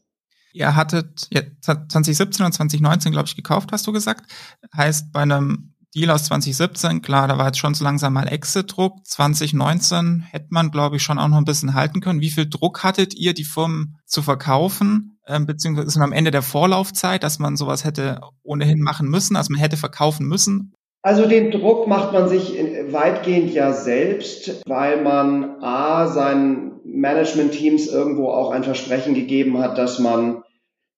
Ihr 0.52 0.76
hattet 0.76 1.28
2017 1.61 2.45
und 2.45 2.52
2019, 2.52 3.12
glaube 3.12 3.26
ich, 3.26 3.37
gekauft, 3.37 3.71
hast 3.73 3.87
du 3.87 3.92
gesagt. 3.92 4.31
Heißt, 4.76 5.12
bei 5.12 5.23
einem 5.23 5.75
Deal 5.95 6.11
aus 6.11 6.25
2017, 6.25 7.02
klar, 7.02 7.28
da 7.28 7.38
war 7.38 7.47
jetzt 7.47 7.59
schon 7.59 7.75
so 7.75 7.85
langsam 7.85 8.12
mal 8.12 8.26
Exit-Druck. 8.26 9.07
2019 9.07 10.25
hätte 10.31 10.47
man, 10.50 10.71
glaube 10.71 10.97
ich, 10.97 11.02
schon 11.02 11.19
auch 11.19 11.28
noch 11.28 11.38
ein 11.38 11.45
bisschen 11.45 11.75
halten 11.75 12.00
können. 12.00 12.21
Wie 12.21 12.31
viel 12.31 12.49
Druck 12.49 12.83
hattet 12.83 13.14
ihr, 13.14 13.35
die 13.35 13.45
Firmen 13.45 13.99
zu 14.07 14.23
verkaufen? 14.23 15.19
Ähm, 15.26 15.47
beziehungsweise 15.47 16.00
am 16.00 16.12
Ende 16.12 16.31
der 16.31 16.42
Vorlaufzeit, 16.42 17.23
dass 17.23 17.38
man 17.38 17.57
sowas 17.57 17.85
hätte 17.85 18.21
ohnehin 18.42 18.81
machen 18.81 19.09
müssen, 19.09 19.37
also 19.37 19.52
man 19.52 19.61
hätte 19.61 19.76
verkaufen 19.76 20.26
müssen? 20.26 20.73
Also 21.02 21.26
den 21.26 21.50
Druck 21.50 21.88
macht 21.88 22.12
man 22.12 22.28
sich 22.28 22.54
weitgehend 22.90 23.52
ja 23.52 23.73
selbst, 23.73 24.62
weil 24.66 25.02
man 25.02 25.62
A, 25.62 26.07
seinen 26.07 26.71
Management-Teams 26.84 27.88
irgendwo 27.88 28.28
auch 28.30 28.50
ein 28.50 28.64
Versprechen 28.64 29.14
gegeben 29.14 29.58
hat, 29.58 29.78
dass 29.78 29.98
man 29.98 30.42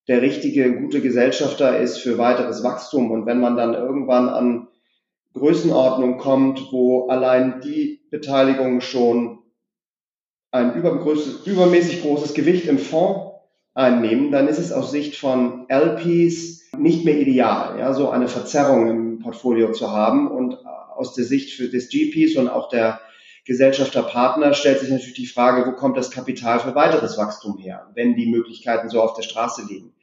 der 0.09 0.23
richtige, 0.23 0.81
gute 0.81 1.01
Gesellschafter 1.01 1.79
ist 1.79 1.99
für 1.99 2.19
weiteres 2.19 2.63
Wachstum. 2.63 3.11
Und 3.11 3.27
wenn 3.27 3.41
man 3.41 3.57
dann 3.57 3.75
irgendwann 3.75 4.29
an 4.29 4.69
Größenordnung 5.35 6.19
kommt, 6.19 6.73
wo 6.73 7.09
allein 7.09 7.61
die 7.61 8.01
Beteiligung 8.11 8.81
schon 8.81 9.39
ein 10.51 10.75
übermäßig 10.77 12.03
großes 12.03 12.35
Gewicht 12.35 12.67
im 12.67 12.79
Fonds 12.79 13.33
einnehmen, 13.75 14.31
dann 14.31 14.47
ist 14.47 14.59
es 14.59 14.73
aus 14.73 14.93
Sicht 14.93 15.17
von 15.17 15.67
LPs 15.69 16.71
nicht 16.79 17.05
mehr 17.05 17.19
ideal, 17.19 17.79
ja, 17.79 17.93
so 17.93 18.11
eine 18.11 18.29
Verzerrung 18.29 18.89
im 18.89 19.19
Portfolio 19.19 19.73
zu 19.73 19.91
haben. 19.91 20.31
Und 20.31 20.59
aus 20.97 21.15
der 21.15 21.25
Sicht 21.25 21.55
für 21.55 21.69
des 21.69 21.89
GPs 21.89 22.37
und 22.37 22.49
auch 22.49 22.69
der 22.69 23.01
Gesellschafterpartner 23.45 24.55
stellt 24.55 24.81
sich 24.81 24.91
natürlich 24.91 25.15
die 25.15 25.27
Frage, 25.27 25.67
wo 25.67 25.73
kommt 25.73 25.97
das 25.97 26.11
Kapital 26.11 26.61
für 26.61 26.75
weiteres 26.75 27.19
Wachstum 27.19 27.59
her, 27.59 27.91
wenn 27.95 28.15
die 28.15 28.31
Möglichkeiten 28.31 28.89
so 28.89 29.03
auf 29.03 29.15
der 29.15 29.23
Straße 29.23 29.67
liegen. 29.69 29.95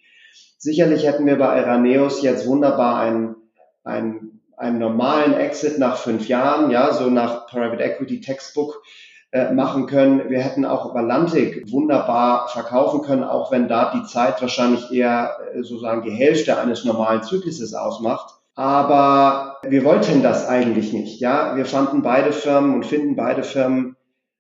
Sicherlich 0.58 1.08
hätten 1.08 1.26
wir 1.26 1.40
bei 1.40 1.58
Eraneus 1.58 2.22
jetzt 2.22 2.46
wunderbar 2.46 3.00
einen, 3.00 3.36
einen, 3.84 4.42
einen 4.58 4.78
normalen 4.78 5.34
Exit 5.34 5.80
nach 5.80 5.98
fünf 5.98 6.28
Jahren, 6.28 6.70
ja, 6.70 6.94
so 6.94 7.10
nach 7.10 7.48
Private 7.48 7.82
Equity 7.82 8.22
Textbook 8.22 8.84
äh, 9.32 9.52
machen 9.52 9.88
können. 9.88 10.30
Wir 10.30 10.42
hätten 10.42 10.66
auch 10.66 10.94
Valantik 10.94 11.72
wunderbar 11.72 12.48
verkaufen 12.48 13.02
können, 13.02 13.24
auch 13.24 13.52
wenn 13.52 13.68
da 13.68 13.92
die 13.92 14.04
Zeit 14.04 14.40
wahrscheinlich 14.40 14.92
eher 14.92 15.38
äh, 15.54 15.64
sozusagen 15.64 16.04
die 16.04 16.12
Hälfte 16.12 16.60
eines 16.60 16.86
normalen 16.86 17.24
Zykluses 17.24 17.74
ausmacht. 17.74 18.41
Aber 18.56 19.58
wir 19.64 19.84
wollten 19.84 20.22
das 20.22 20.48
eigentlich 20.48 20.94
nicht. 20.94 21.20
Ja, 21.20 21.56
wir 21.56 21.66
fanden 21.66 22.02
beide 22.02 22.34
Firmen 22.34 22.76
und 22.76 22.86
finden 22.86 23.16
beide 23.16 23.44
Firmen 23.44 23.96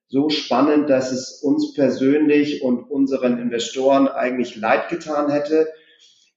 so 0.10 0.30
spannend, 0.30 0.90
dass 0.90 1.12
es 1.12 1.42
uns 1.42 1.74
persönlich 1.74 2.64
und 2.64 2.84
unseren 2.92 3.40
Investoren 3.40 4.10
eigentlich 4.10 4.58
leid 4.58 4.90
getan 4.90 5.32
hätte. 5.32 5.68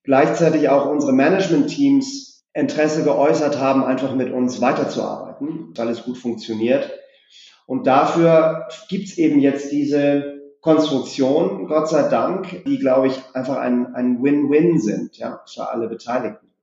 Gleichzeitig 0.04 0.68
auch 0.68 0.86
unsere 0.86 1.12
Management-Teams 1.12 2.44
Interesse 2.52 3.02
geäußert 3.02 3.58
haben, 3.58 3.82
einfach 3.82 4.14
mit 4.14 4.32
uns 4.32 4.60
weiterzuarbeiten, 4.60 5.72
weil 5.74 5.88
es 5.88 6.04
gut 6.04 6.16
funktioniert. 6.16 6.88
Und 7.66 7.88
dafür 7.88 8.68
gibt's 8.88 9.18
eben 9.18 9.40
jetzt 9.40 9.72
diese 9.72 10.40
Konstruktion, 10.60 11.66
Gott 11.66 11.88
sei 11.88 12.08
Dank, 12.08 12.64
die, 12.64 12.78
glaube 12.78 13.08
ich, 13.08 13.20
einfach 13.34 13.56
ein, 13.56 13.94
ein 13.94 14.22
Win-Win 14.22 14.78
sind, 14.78 15.18
ja, 15.18 15.42
für 15.52 15.68
alle 15.68 15.88
Beteiligten. 15.88 16.53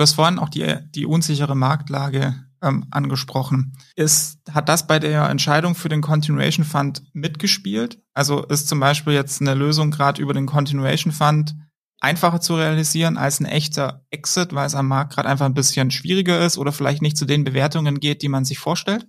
Du 0.00 0.02
hast 0.04 0.14
vorhin 0.14 0.38
auch 0.38 0.48
die, 0.48 0.64
die 0.94 1.04
unsichere 1.04 1.54
Marktlage 1.54 2.34
ähm, 2.62 2.86
angesprochen. 2.90 3.74
Ist, 3.96 4.38
hat 4.50 4.70
das 4.70 4.86
bei 4.86 4.98
der 4.98 5.28
Entscheidung 5.28 5.74
für 5.74 5.90
den 5.90 6.00
Continuation 6.00 6.64
Fund 6.64 7.02
mitgespielt? 7.12 7.98
Also 8.14 8.42
ist 8.44 8.66
zum 8.66 8.80
Beispiel 8.80 9.12
jetzt 9.12 9.42
eine 9.42 9.52
Lösung 9.52 9.90
gerade 9.90 10.22
über 10.22 10.32
den 10.32 10.46
Continuation 10.46 11.12
Fund 11.12 11.54
einfacher 12.00 12.40
zu 12.40 12.56
realisieren 12.56 13.18
als 13.18 13.40
ein 13.40 13.44
echter 13.44 14.06
Exit, 14.10 14.54
weil 14.54 14.66
es 14.66 14.74
am 14.74 14.88
Markt 14.88 15.12
gerade 15.12 15.28
einfach 15.28 15.44
ein 15.44 15.52
bisschen 15.52 15.90
schwieriger 15.90 16.46
ist 16.46 16.56
oder 16.56 16.72
vielleicht 16.72 17.02
nicht 17.02 17.18
zu 17.18 17.26
den 17.26 17.44
Bewertungen 17.44 18.00
geht, 18.00 18.22
die 18.22 18.30
man 18.30 18.46
sich 18.46 18.58
vorstellt? 18.58 19.06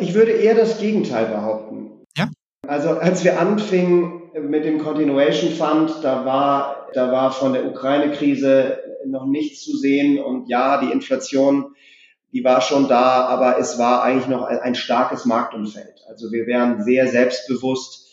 Ich 0.00 0.14
würde 0.14 0.30
eher 0.30 0.54
das 0.54 0.78
Gegenteil 0.78 1.26
behaupten. 1.26 2.06
Ja. 2.16 2.30
Also 2.66 2.98
als 2.98 3.24
wir 3.24 3.38
anfingen 3.38 4.22
mit 4.48 4.64
dem 4.64 4.78
Continuation 4.78 5.52
Fund, 5.52 6.02
da 6.02 6.24
war, 6.24 6.86
da 6.94 7.12
war 7.12 7.30
von 7.30 7.52
der 7.52 7.66
Ukraine-Krise 7.66 8.87
noch 9.10 9.26
nichts 9.26 9.62
zu 9.62 9.76
sehen. 9.76 10.18
Und 10.18 10.48
ja, 10.48 10.80
die 10.80 10.92
Inflation, 10.92 11.74
die 12.32 12.44
war 12.44 12.60
schon 12.60 12.88
da, 12.88 13.26
aber 13.26 13.58
es 13.58 13.78
war 13.78 14.02
eigentlich 14.02 14.28
noch 14.28 14.44
ein, 14.44 14.74
starkes 14.74 15.24
Marktumfeld. 15.24 16.04
Also 16.08 16.30
wir 16.32 16.46
wären 16.46 16.82
sehr 16.82 17.08
selbstbewusst 17.08 18.06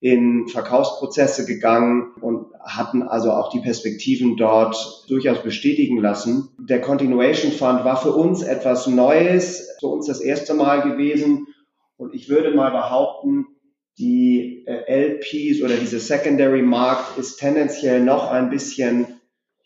in 0.00 0.46
Verkaufsprozesse 0.46 1.44
gegangen 1.44 2.12
und 2.20 2.46
hatten 2.60 3.02
also 3.02 3.32
auch 3.32 3.50
die 3.50 3.60
Perspektiven 3.60 4.36
dort 4.36 5.04
durchaus 5.08 5.42
bestätigen 5.42 5.98
lassen. 5.98 6.50
Der 6.58 6.80
Continuation 6.80 7.50
Fund 7.50 7.84
war 7.84 8.00
für 8.00 8.12
uns 8.12 8.42
etwas 8.42 8.86
Neues, 8.86 9.76
für 9.80 9.88
uns 9.88 10.06
das 10.06 10.20
erste 10.20 10.54
Mal 10.54 10.82
gewesen. 10.82 11.48
Und 11.96 12.14
ich 12.14 12.28
würde 12.28 12.54
mal 12.54 12.70
behaupten, 12.70 13.46
die 13.98 14.64
äh, 14.66 15.16
LPs 15.16 15.62
oder 15.62 15.74
diese 15.76 15.98
Secondary 15.98 16.62
Markt 16.62 17.18
ist 17.18 17.38
tendenziell 17.38 18.00
noch 18.00 18.30
ein 18.30 18.50
bisschen 18.50 19.17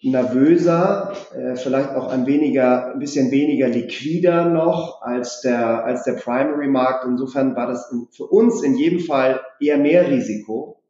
nervöser, 0.03 1.17
äh, 1.35 1.57
vielleicht 1.57 1.91
auch 1.91 2.09
ein 2.09 2.27
weniger, 2.27 2.93
ein 2.93 2.99
bisschen 2.99 3.31
weniger 3.31 3.69
liquider 3.69 4.47
noch 4.47 5.01
als 5.03 5.41
der, 5.43 5.85
als 5.85 6.05
der 6.05 6.15
Primary 6.15 6.69
Markt. 6.69 7.05
Insofern 7.05 7.55
war 7.55 7.69
das 7.69 7.91
in, 7.93 8.09
für 8.11 8.25
uns 8.25 8.63
in 8.63 8.77
jedem 8.77 9.01
Fall 9.01 9.41
eher 9.61 9.79
mehr 9.79 10.09
Risiko 10.09 10.83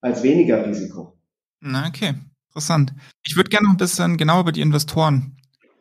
als 0.00 0.22
weniger 0.22 0.66
Risiko. 0.66 1.18
Na, 1.60 1.86
okay. 1.86 2.14
Interessant. 2.48 2.94
Ich 3.24 3.36
würde 3.36 3.50
gerne 3.50 3.66
noch 3.66 3.74
ein 3.74 3.78
bisschen 3.78 4.16
genauer 4.16 4.42
über 4.42 4.52
die 4.52 4.60
Investoren 4.60 5.36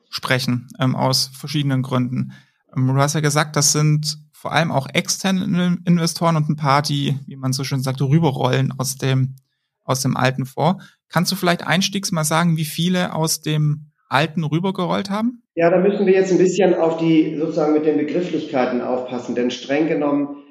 sprechen, 0.10 0.68
ähm, 0.80 0.96
aus 0.96 1.28
verschiedenen 1.28 1.84
Gründen. 1.84 2.34
Ähm, 2.76 2.88
du 2.88 2.96
hast 2.96 3.14
ja 3.14 3.20
gesagt, 3.20 3.56
das 3.56 3.74
sind 3.74 4.18
vor 4.32 4.52
allem 4.52 4.72
auch 4.72 4.88
externe 4.92 5.78
Investoren 5.86 6.36
und 6.36 6.50
ein 6.50 6.56
paar, 6.56 6.82
die, 6.82 7.18
wie 7.28 7.36
man 7.36 7.54
so 7.54 7.64
schön 7.64 7.82
sagt, 7.82 8.02
rüberrollen 8.02 8.74
aus 8.78 8.98
dem, 8.98 9.36
aus 9.84 10.02
dem 10.02 10.18
alten 10.18 10.46
Fonds. 10.46 10.84
Kannst 11.10 11.32
du 11.32 11.36
vielleicht 11.36 11.66
einstiegs 11.66 12.12
mal 12.12 12.24
sagen, 12.24 12.58
wie 12.58 12.66
viele 12.66 13.14
aus 13.14 13.42
dem 13.42 13.92
alten 14.10 14.44
rübergerollt 14.44 15.10
haben? 15.10 15.44
Ja, 15.56 15.70
da 15.70 15.78
müssen 15.78 16.06
wir 16.06 16.14
jetzt 16.14 16.32
ein 16.32 16.38
bisschen 16.38 16.74
auf 16.76 16.98
die, 16.98 17.38
sozusagen 17.38 17.74
mit 17.74 17.86
den 17.86 17.98
Begrifflichkeiten 17.98 18.82
aufpassen, 18.82 19.36
denn 19.36 19.52
streng 19.52 19.88
genommen 19.88 20.44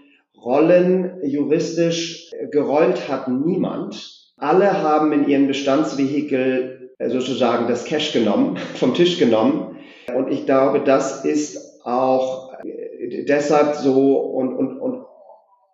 Rollen 0.45 1.21
juristisch 1.25 2.31
gerollt 2.51 3.09
hat 3.09 3.29
niemand. 3.29 4.33
Alle 4.37 4.83
haben 4.83 5.13
in 5.13 5.29
ihren 5.29 5.47
Bestandsvehikel 5.47 6.91
äh, 6.99 7.11
sozusagen 7.11 7.69
das 7.69 7.85
Cash 7.85 8.13
genommen, 8.13 8.57
vom 8.75 8.95
Tisch 8.95 9.19
genommen. 9.19 9.77
Und 10.15 10.33
ich 10.33 10.45
glaube, 10.45 10.81
das 10.81 11.25
ist 11.25 11.85
auch 11.85 12.53
äh, 12.65 13.25
deshalb 13.25 13.77
so 13.77 14.17
und, 14.17 14.57
und, 14.57 14.81
und 14.81 15.02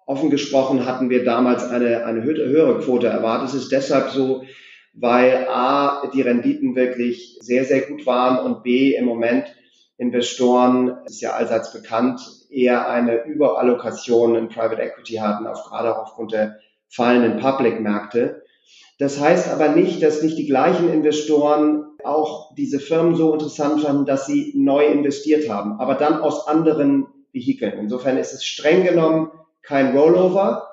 offen 0.09 0.31
gesprochen 0.31 0.87
hatten 0.87 1.11
wir 1.11 1.23
damals 1.23 1.69
eine, 1.69 2.07
eine 2.07 2.25
höhere 2.25 2.81
Quote 2.81 3.09
erwartet. 3.09 3.51
Es 3.51 3.55
ist 3.55 3.73
deshalb 3.73 4.09
so, 4.09 4.43
weil 4.95 5.47
A, 5.51 6.11
die 6.15 6.23
Renditen 6.23 6.75
wirklich 6.75 7.37
sehr, 7.41 7.67
sehr 7.67 7.83
gut 7.83 8.07
waren 8.07 8.39
und 8.39 8.63
B, 8.63 8.95
im 8.95 9.05
Moment 9.05 9.45
Investoren, 9.99 10.97
ist 11.05 11.21
ja 11.21 11.33
allseits 11.33 11.75
bekannt, 11.75 12.23
eher 12.49 12.89
eine 12.89 13.25
Überallokation 13.25 14.35
in 14.35 14.49
Private 14.49 14.81
Equity 14.81 15.17
hatten, 15.17 15.47
auf, 15.47 15.65
gerade 15.65 15.95
auch 15.95 16.05
aufgrund 16.05 16.33
der 16.33 16.57
fallenden 16.89 17.39
Public-Märkte. 17.39 18.43
Das 18.99 19.21
heißt 19.21 19.51
aber 19.51 19.69
nicht, 19.69 20.03
dass 20.03 20.23
nicht 20.23 20.39
die 20.39 20.47
gleichen 20.47 20.91
Investoren 20.91 21.85
auch 22.03 22.55
diese 22.55 22.81
Firmen 22.81 23.15
so 23.15 23.35
interessant 23.35 23.83
fanden, 23.83 24.07
dass 24.07 24.25
sie 24.25 24.55
neu 24.57 24.87
investiert 24.87 25.51
haben, 25.51 25.79
aber 25.79 25.97
dann 25.97 26.23
aus 26.23 26.49
anderen 26.49 27.09
Vehikeln. 27.33 27.79
Insofern 27.79 28.17
ist 28.17 28.33
es 28.33 28.43
streng 28.43 28.85
genommen 28.85 29.31
kein 29.69 29.97
Rollover, 29.97 30.67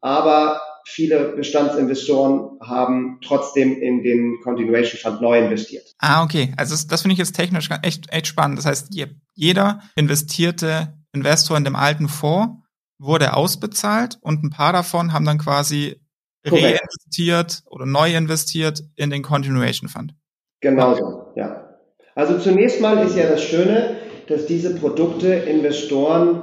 aber 0.00 0.60
viele 0.84 1.36
Bestandsinvestoren 1.36 2.58
haben 2.60 3.18
trotzdem 3.24 3.80
in 3.80 4.02
den 4.02 4.40
Continuation 4.42 4.98
Fund 5.00 5.22
neu 5.22 5.38
investiert. 5.38 5.94
Ah, 5.98 6.24
okay. 6.24 6.52
Also 6.56 6.74
das, 6.88 7.02
finde 7.02 7.12
ich 7.12 7.18
jetzt 7.18 7.36
technisch 7.36 7.70
echt, 7.82 8.12
echt 8.12 8.26
spannend. 8.26 8.58
Das 8.58 8.66
heißt, 8.66 8.88
jeder 9.34 9.80
investierte 9.94 10.94
Investor 11.12 11.56
in 11.56 11.64
dem 11.64 11.76
alten 11.76 12.08
Fonds 12.08 12.56
wurde 12.98 13.34
ausbezahlt 13.34 14.18
und 14.20 14.42
ein 14.42 14.50
paar 14.50 14.72
davon 14.72 15.12
haben 15.12 15.24
dann 15.24 15.38
quasi 15.38 16.00
Korrekt. 16.46 16.80
reinvestiert 16.80 17.62
oder 17.66 17.86
neu 17.86 18.14
investiert 18.14 18.82
in 18.96 19.10
den 19.10 19.22
Continuation 19.22 19.88
Fund. 19.88 20.14
Genau 20.60 20.94
so, 20.94 21.32
ja. 21.36 21.78
Also 22.14 22.38
zunächst 22.38 22.80
mal 22.80 22.98
ist 23.06 23.16
ja 23.16 23.28
das 23.28 23.42
Schöne, 23.42 23.96
dass 24.28 24.46
diese 24.46 24.74
Produkte 24.76 25.32
Investoren 25.32 26.42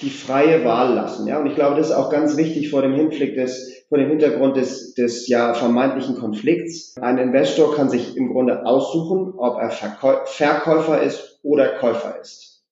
die 0.00 0.10
freie 0.10 0.64
Wahl 0.64 0.94
lassen. 0.94 1.26
Ja, 1.26 1.38
und 1.38 1.46
ich 1.46 1.54
glaube, 1.54 1.76
das 1.76 1.88
ist 1.88 1.94
auch 1.94 2.10
ganz 2.10 2.36
wichtig 2.36 2.70
vor 2.70 2.82
dem 2.82 2.94
Hinblick 2.94 3.34
des, 3.34 3.84
vor 3.88 3.98
dem 3.98 4.08
Hintergrund 4.08 4.56
des, 4.56 4.94
des 4.94 5.28
ja 5.28 5.54
vermeintlichen 5.54 6.16
Konflikts. 6.16 6.96
Ein 6.96 7.18
Investor 7.18 7.74
kann 7.74 7.90
sich 7.90 8.16
im 8.16 8.28
Grunde 8.32 8.64
aussuchen, 8.64 9.34
ob 9.36 9.60
er 9.60 9.70
Verkäu 9.70 10.16
Verkäufer 10.26 11.02
ist 11.02 11.40
oder 11.42 11.78
Käufer 11.78 12.20
ist. 12.20 12.62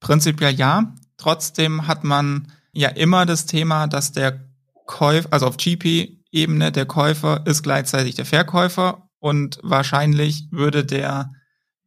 Prinzipiell 0.00 0.54
ja. 0.54 0.94
Trotzdem 1.18 1.86
hat 1.86 2.04
man 2.04 2.52
ja 2.72 2.90
immer 2.90 3.24
das 3.24 3.46
Thema, 3.46 3.86
dass 3.86 4.12
der 4.12 4.40
Käufer, 4.84 5.28
also 5.32 5.46
auf 5.46 5.56
GP-Ebene, 5.56 6.72
der 6.72 6.86
Käufer 6.86 7.42
ist 7.46 7.62
gleichzeitig 7.62 8.14
der 8.14 8.26
Verkäufer 8.26 9.08
und 9.18 9.58
wahrscheinlich 9.62 10.48
würde 10.50 10.84
der, 10.84 11.32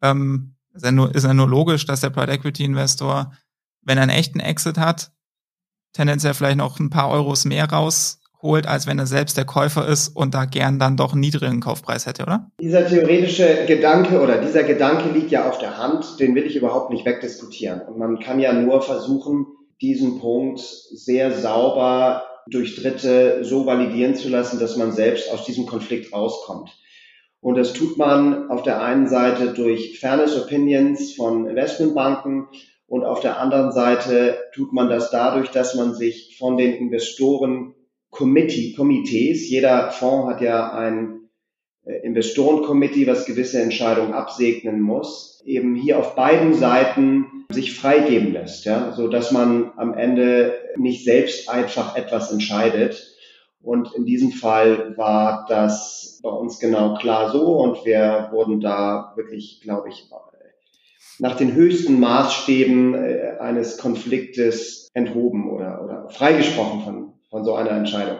ähm, 0.01 0.55
ist 0.73 0.83
ja 0.83 0.91
nur, 0.91 1.13
ist 1.13 1.25
ja 1.25 1.33
nur 1.33 1.47
logisch, 1.47 1.85
dass 1.85 2.01
der 2.01 2.09
Private 2.09 2.33
Equity 2.33 2.63
Investor 2.63 3.31
wenn 3.89 3.97
er 3.97 4.03
einen 4.03 4.11
echten 4.11 4.39
Exit 4.39 4.77
hat, 4.77 5.11
tendenziell 5.93 6.35
vielleicht 6.35 6.57
noch 6.57 6.79
ein 6.79 6.91
paar 6.91 7.09
Euros 7.09 7.43
mehr 7.43 7.65
rausholt, 7.65 8.67
als 8.67 8.85
wenn 8.85 8.99
er 8.99 9.07
selbst 9.07 9.35
der 9.35 9.45
Käufer 9.45 9.87
ist 9.87 10.09
und 10.09 10.35
da 10.35 10.45
gern 10.45 10.77
dann 10.77 10.95
doch 10.95 11.13
einen 11.13 11.21
niedrigen 11.21 11.59
Kaufpreis 11.59 12.05
hätte, 12.05 12.21
oder? 12.21 12.51
Dieser 12.61 12.87
theoretische 12.87 13.65
Gedanke 13.65 14.21
oder 14.21 14.37
dieser 14.37 14.63
Gedanke 14.63 15.09
liegt 15.09 15.31
ja 15.31 15.49
auf 15.49 15.57
der 15.57 15.77
Hand, 15.77 16.19
den 16.19 16.35
will 16.35 16.45
ich 16.45 16.55
überhaupt 16.55 16.91
nicht 16.91 17.03
wegdiskutieren. 17.03 17.81
Und 17.81 17.97
man 17.97 18.19
kann 18.19 18.39
ja 18.39 18.53
nur 18.53 18.83
versuchen, 18.83 19.47
diesen 19.81 20.19
Punkt 20.19 20.59
sehr 20.59 21.31
sauber 21.31 22.25
durch 22.47 22.75
Dritte 22.75 23.43
so 23.43 23.65
validieren 23.65 24.13
zu 24.13 24.29
lassen, 24.29 24.59
dass 24.59 24.77
man 24.77 24.91
selbst 24.91 25.31
aus 25.31 25.45
diesem 25.45 25.65
Konflikt 25.65 26.13
rauskommt. 26.13 26.69
Und 27.41 27.57
das 27.57 27.73
tut 27.73 27.97
man 27.97 28.51
auf 28.51 28.61
der 28.61 28.81
einen 28.83 29.07
Seite 29.07 29.53
durch 29.53 29.99
Fairness 29.99 30.39
Opinions 30.39 31.15
von 31.15 31.47
Investmentbanken, 31.47 32.47
und 32.89 33.05
auf 33.05 33.19
der 33.19 33.39
anderen 33.39 33.71
Seite 33.71 34.39
tut 34.53 34.73
man 34.73 34.89
das 34.89 35.11
dadurch, 35.11 35.51
dass 35.51 35.75
man 35.75 35.93
sich 35.93 36.37
von 36.39 36.57
den 36.57 36.73
Investoren 36.73 37.75
Committee, 38.09 38.73
Komitees, 38.73 39.47
jeder 39.47 39.91
Fonds 39.91 40.33
hat 40.33 40.41
ja 40.41 40.73
ein 40.73 41.29
äh, 41.85 41.99
Investoren-Committee, 41.99 43.05
was 43.05 43.25
gewisse 43.25 43.61
Entscheidungen 43.61 44.13
absegnen 44.13 44.81
muss, 44.81 45.43
eben 45.45 45.75
hier 45.75 45.99
auf 45.99 46.15
beiden 46.15 46.55
Seiten 46.55 47.45
sich 47.51 47.75
freigeben 47.75 48.33
lässt, 48.33 48.65
ja, 48.65 48.91
so 48.93 49.07
dass 49.07 49.31
man 49.31 49.71
am 49.77 49.93
Ende 49.93 50.55
nicht 50.75 51.05
selbst 51.05 51.47
einfach 51.47 51.95
etwas 51.95 52.31
entscheidet. 52.31 53.15
Und 53.61 53.93
in 53.93 54.05
diesem 54.05 54.31
Fall 54.31 54.97
war 54.97 55.45
das 55.47 56.19
bei 56.23 56.29
uns 56.29 56.59
genau 56.59 56.95
klar 56.95 57.31
so 57.31 57.57
und 57.59 57.85
wir 57.85 58.29
wurden 58.31 58.61
da 58.61 59.13
wirklich, 59.15 59.61
glaube 59.61 59.89
ich, 59.89 60.09
nach 61.19 61.35
den 61.35 61.53
höchsten 61.53 61.99
Maßstäben 61.99 62.95
äh, 62.95 63.37
eines 63.39 63.77
Konfliktes 63.77 64.89
enthoben 64.93 65.49
oder, 65.49 65.83
oder 65.83 66.09
freigesprochen 66.09 66.83
von, 66.83 67.13
von 67.29 67.43
so 67.45 67.55
einer 67.55 67.71
Entscheidung. 67.71 68.19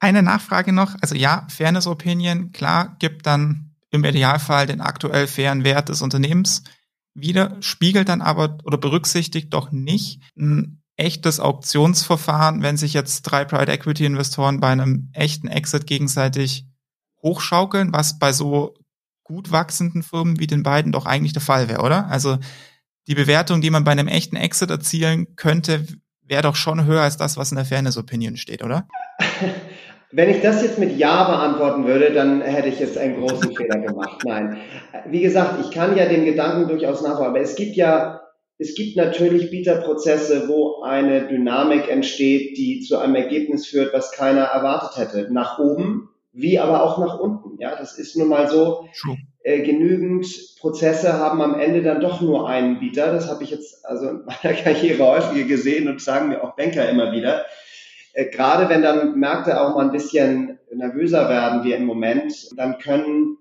Eine 0.00 0.22
Nachfrage 0.22 0.72
noch, 0.72 0.94
also 1.00 1.14
ja, 1.14 1.46
Fairness 1.50 1.86
Opinion, 1.86 2.52
klar, 2.52 2.96
gibt 3.00 3.26
dann 3.26 3.74
im 3.90 4.04
Idealfall 4.04 4.66
den 4.66 4.80
aktuell 4.80 5.26
fairen 5.26 5.64
Wert 5.64 5.88
des 5.88 6.02
Unternehmens. 6.02 6.62
Wieder, 7.14 7.56
spiegelt 7.60 8.08
dann 8.08 8.22
aber 8.22 8.58
oder 8.64 8.78
berücksichtigt 8.78 9.52
doch 9.52 9.72
nicht 9.72 10.20
ein 10.36 10.82
echtes 10.96 11.40
Auktionsverfahren, 11.40 12.62
wenn 12.62 12.76
sich 12.76 12.92
jetzt 12.92 13.22
drei 13.22 13.44
Private 13.44 13.72
Equity 13.72 14.04
Investoren 14.04 14.60
bei 14.60 14.68
einem 14.68 15.10
echten 15.14 15.48
Exit 15.48 15.86
gegenseitig 15.86 16.66
hochschaukeln, 17.22 17.92
was 17.92 18.18
bei 18.18 18.32
so 18.32 18.74
gut 19.28 19.52
wachsenden 19.52 20.02
Firmen 20.02 20.40
wie 20.40 20.46
den 20.46 20.62
beiden 20.62 20.90
doch 20.90 21.06
eigentlich 21.06 21.34
der 21.34 21.42
Fall 21.42 21.68
wäre, 21.68 21.82
oder? 21.82 22.08
Also 22.08 22.38
die 23.06 23.14
Bewertung, 23.14 23.60
die 23.60 23.70
man 23.70 23.84
bei 23.84 23.92
einem 23.92 24.08
echten 24.08 24.36
Exit 24.36 24.70
erzielen 24.70 25.36
könnte, 25.36 25.86
wäre 26.22 26.42
doch 26.42 26.56
schon 26.56 26.86
höher 26.86 27.02
als 27.02 27.18
das, 27.18 27.36
was 27.36 27.52
in 27.52 27.56
der 27.56 27.66
Fairness 27.66 27.98
Opinion 27.98 28.36
steht, 28.36 28.64
oder? 28.64 28.88
Wenn 30.10 30.30
ich 30.30 30.40
das 30.40 30.62
jetzt 30.62 30.78
mit 30.78 30.96
Ja 30.96 31.24
beantworten 31.24 31.86
würde, 31.86 32.12
dann 32.12 32.40
hätte 32.40 32.68
ich 32.68 32.80
jetzt 32.80 32.96
einen 32.96 33.20
großen 33.20 33.54
Fehler 33.54 33.78
gemacht. 33.78 34.22
Nein. 34.24 34.56
Wie 35.06 35.20
gesagt, 35.20 35.56
ich 35.62 35.70
kann 35.70 35.98
ja 35.98 36.06
den 36.06 36.24
Gedanken 36.24 36.66
durchaus 36.66 37.02
nachvollziehen, 37.02 37.28
aber 37.28 37.40
es 37.40 37.54
gibt 37.54 37.76
ja, 37.76 38.22
es 38.56 38.74
gibt 38.74 38.96
natürlich 38.96 39.50
Bieterprozesse, 39.50 40.48
wo 40.48 40.82
eine 40.82 41.28
Dynamik 41.28 41.90
entsteht, 41.90 42.56
die 42.56 42.80
zu 42.80 42.96
einem 42.96 43.16
Ergebnis 43.16 43.66
führt, 43.66 43.92
was 43.92 44.10
keiner 44.12 44.44
erwartet 44.44 44.96
hätte. 44.96 45.28
Nach 45.30 45.58
oben 45.58 46.08
wie 46.32 46.58
aber 46.58 46.82
auch 46.82 46.98
nach 46.98 47.18
unten. 47.18 47.58
Ja, 47.58 47.76
das 47.76 47.98
ist 47.98 48.16
nun 48.16 48.28
mal 48.28 48.48
so. 48.48 48.88
Äh, 49.42 49.62
genügend 49.62 50.26
Prozesse 50.60 51.14
haben 51.14 51.40
am 51.40 51.58
Ende 51.58 51.82
dann 51.82 52.00
doch 52.00 52.20
nur 52.20 52.48
einen 52.48 52.80
Bieter. 52.80 53.12
Das 53.12 53.30
habe 53.30 53.44
ich 53.44 53.50
jetzt 53.50 53.84
also 53.86 54.08
in 54.10 54.24
meiner 54.24 54.54
Karriere 54.62 55.04
häufiger 55.04 55.46
gesehen 55.46 55.88
und 55.88 56.00
sagen 56.00 56.28
mir 56.28 56.42
auch 56.44 56.56
Banker 56.56 56.88
immer 56.88 57.12
wieder. 57.12 57.46
Äh, 58.12 58.26
gerade 58.26 58.68
wenn 58.68 58.82
dann 58.82 59.18
Märkte 59.18 59.60
auch 59.60 59.74
mal 59.74 59.86
ein 59.86 59.92
bisschen 59.92 60.58
nervöser 60.72 61.28
werden 61.28 61.64
wie 61.64 61.72
im 61.72 61.86
Moment, 61.86 62.32
dann 62.56 62.78
können 62.78 63.38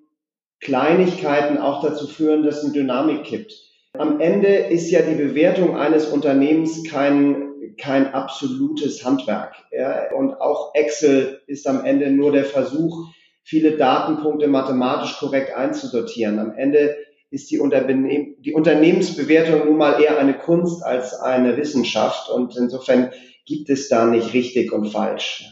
Kleinigkeiten 0.60 1.58
auch 1.58 1.84
dazu 1.84 2.08
führen, 2.08 2.43
dass 2.43 2.63
eine 2.63 2.73
Dynamik 2.73 3.23
kippt. 3.23 3.54
Am 3.93 4.19
Ende 4.19 4.47
ist 4.47 4.91
ja 4.91 5.02
die 5.02 5.15
Bewertung 5.15 5.78
eines 5.78 6.08
Unternehmens 6.08 6.84
kein 6.84 7.46
kein 7.77 8.13
absolutes 8.13 9.03
Handwerk. 9.05 9.55
Ja? 9.71 10.11
Und 10.13 10.39
auch 10.41 10.73
Excel 10.73 11.41
ist 11.47 11.67
am 11.67 11.85
Ende 11.85 12.11
nur 12.11 12.31
der 12.31 12.45
Versuch, 12.45 13.09
viele 13.43 13.77
Datenpunkte 13.77 14.47
mathematisch 14.47 15.17
korrekt 15.17 15.55
einzusortieren. 15.55 16.39
Am 16.39 16.55
Ende 16.55 16.95
ist 17.29 17.51
die, 17.51 17.59
Unternehm 17.59 18.35
die 18.39 18.53
Unternehmensbewertung 18.53 19.65
nun 19.65 19.77
mal 19.77 20.01
eher 20.01 20.17
eine 20.19 20.33
Kunst 20.33 20.83
als 20.83 21.13
eine 21.13 21.57
Wissenschaft. 21.57 22.29
Und 22.29 22.55
insofern 22.57 23.11
gibt 23.45 23.69
es 23.69 23.89
da 23.89 24.05
nicht 24.05 24.33
richtig 24.33 24.71
und 24.71 24.89
falsch. 24.89 25.45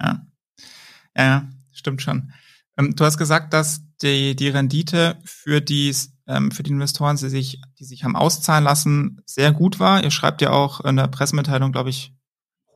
Ja, 0.00 0.26
ja 1.16 1.48
stimmt 1.72 2.02
schon. 2.02 2.32
Ähm, 2.78 2.94
du 2.96 3.04
hast 3.04 3.18
gesagt, 3.18 3.52
dass 3.52 3.82
die, 4.02 4.34
die 4.36 4.48
Rendite 4.48 5.16
für 5.24 5.60
die, 5.60 5.94
ähm, 6.26 6.50
für 6.50 6.62
die 6.62 6.70
Investoren, 6.70 7.16
die 7.16 7.28
sich, 7.28 7.60
die 7.78 7.84
sich 7.84 8.04
haben 8.04 8.16
auszahlen 8.16 8.64
lassen, 8.64 9.22
sehr 9.26 9.52
gut 9.52 9.80
war. 9.80 10.02
Ihr 10.02 10.10
schreibt 10.10 10.42
ja 10.42 10.50
auch 10.50 10.80
in 10.80 10.96
der 10.96 11.08
Pressemitteilung, 11.08 11.72
glaube 11.72 11.90
ich, 11.90 12.12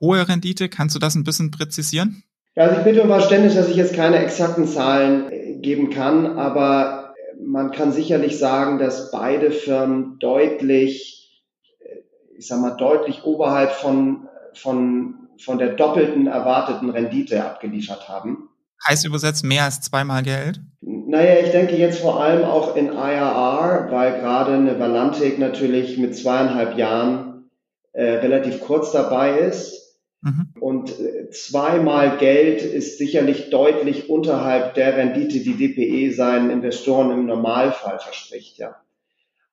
hohe 0.00 0.28
Rendite. 0.28 0.68
Kannst 0.68 0.94
du 0.94 0.98
das 0.98 1.14
ein 1.14 1.24
bisschen 1.24 1.50
präzisieren? 1.50 2.22
Ja, 2.54 2.64
also 2.64 2.78
ich 2.78 2.84
bitte 2.84 3.02
um 3.02 3.08
Verständnis, 3.08 3.54
dass 3.54 3.68
ich 3.68 3.76
jetzt 3.76 3.94
keine 3.94 4.18
exakten 4.18 4.66
Zahlen 4.66 5.30
äh, 5.30 5.58
geben 5.60 5.90
kann, 5.90 6.38
aber 6.38 7.14
man 7.40 7.70
kann 7.70 7.92
sicherlich 7.92 8.38
sagen, 8.38 8.78
dass 8.78 9.10
beide 9.10 9.50
Firmen 9.50 10.18
deutlich, 10.18 11.44
äh, 11.80 12.00
ich 12.36 12.46
sag 12.46 12.60
mal, 12.60 12.76
deutlich 12.76 13.24
oberhalb 13.24 13.72
von, 13.72 14.28
von, 14.54 15.28
von 15.38 15.58
der 15.58 15.74
doppelten 15.74 16.26
erwarteten 16.26 16.90
Rendite 16.90 17.44
abgeliefert 17.44 18.08
haben. 18.08 18.47
Heißt 18.86 19.04
übersetzt 19.04 19.44
mehr 19.44 19.64
als 19.64 19.80
zweimal 19.80 20.22
Geld? 20.22 20.60
Naja, 20.80 21.40
ich 21.44 21.50
denke 21.50 21.76
jetzt 21.76 22.00
vor 22.00 22.22
allem 22.22 22.44
auch 22.44 22.76
in 22.76 22.88
IRR, 22.88 23.88
weil 23.90 24.20
gerade 24.20 24.52
eine 24.52 24.78
Valantik 24.78 25.38
natürlich 25.38 25.98
mit 25.98 26.16
zweieinhalb 26.16 26.76
Jahren 26.76 27.50
äh, 27.92 28.18
relativ 28.18 28.60
kurz 28.60 28.92
dabei 28.92 29.38
ist. 29.38 29.98
Mhm. 30.20 30.48
Und 30.60 30.90
äh, 31.00 31.30
zweimal 31.30 32.18
Geld 32.18 32.62
ist 32.62 32.98
sicherlich 32.98 33.50
deutlich 33.50 34.10
unterhalb 34.10 34.74
der 34.74 34.96
Rendite, 34.96 35.40
die 35.40 35.54
DPE 35.54 36.14
seinen 36.14 36.50
Investoren 36.50 37.10
im 37.10 37.26
Normalfall 37.26 37.98
verspricht, 37.98 38.58
ja. 38.58 38.76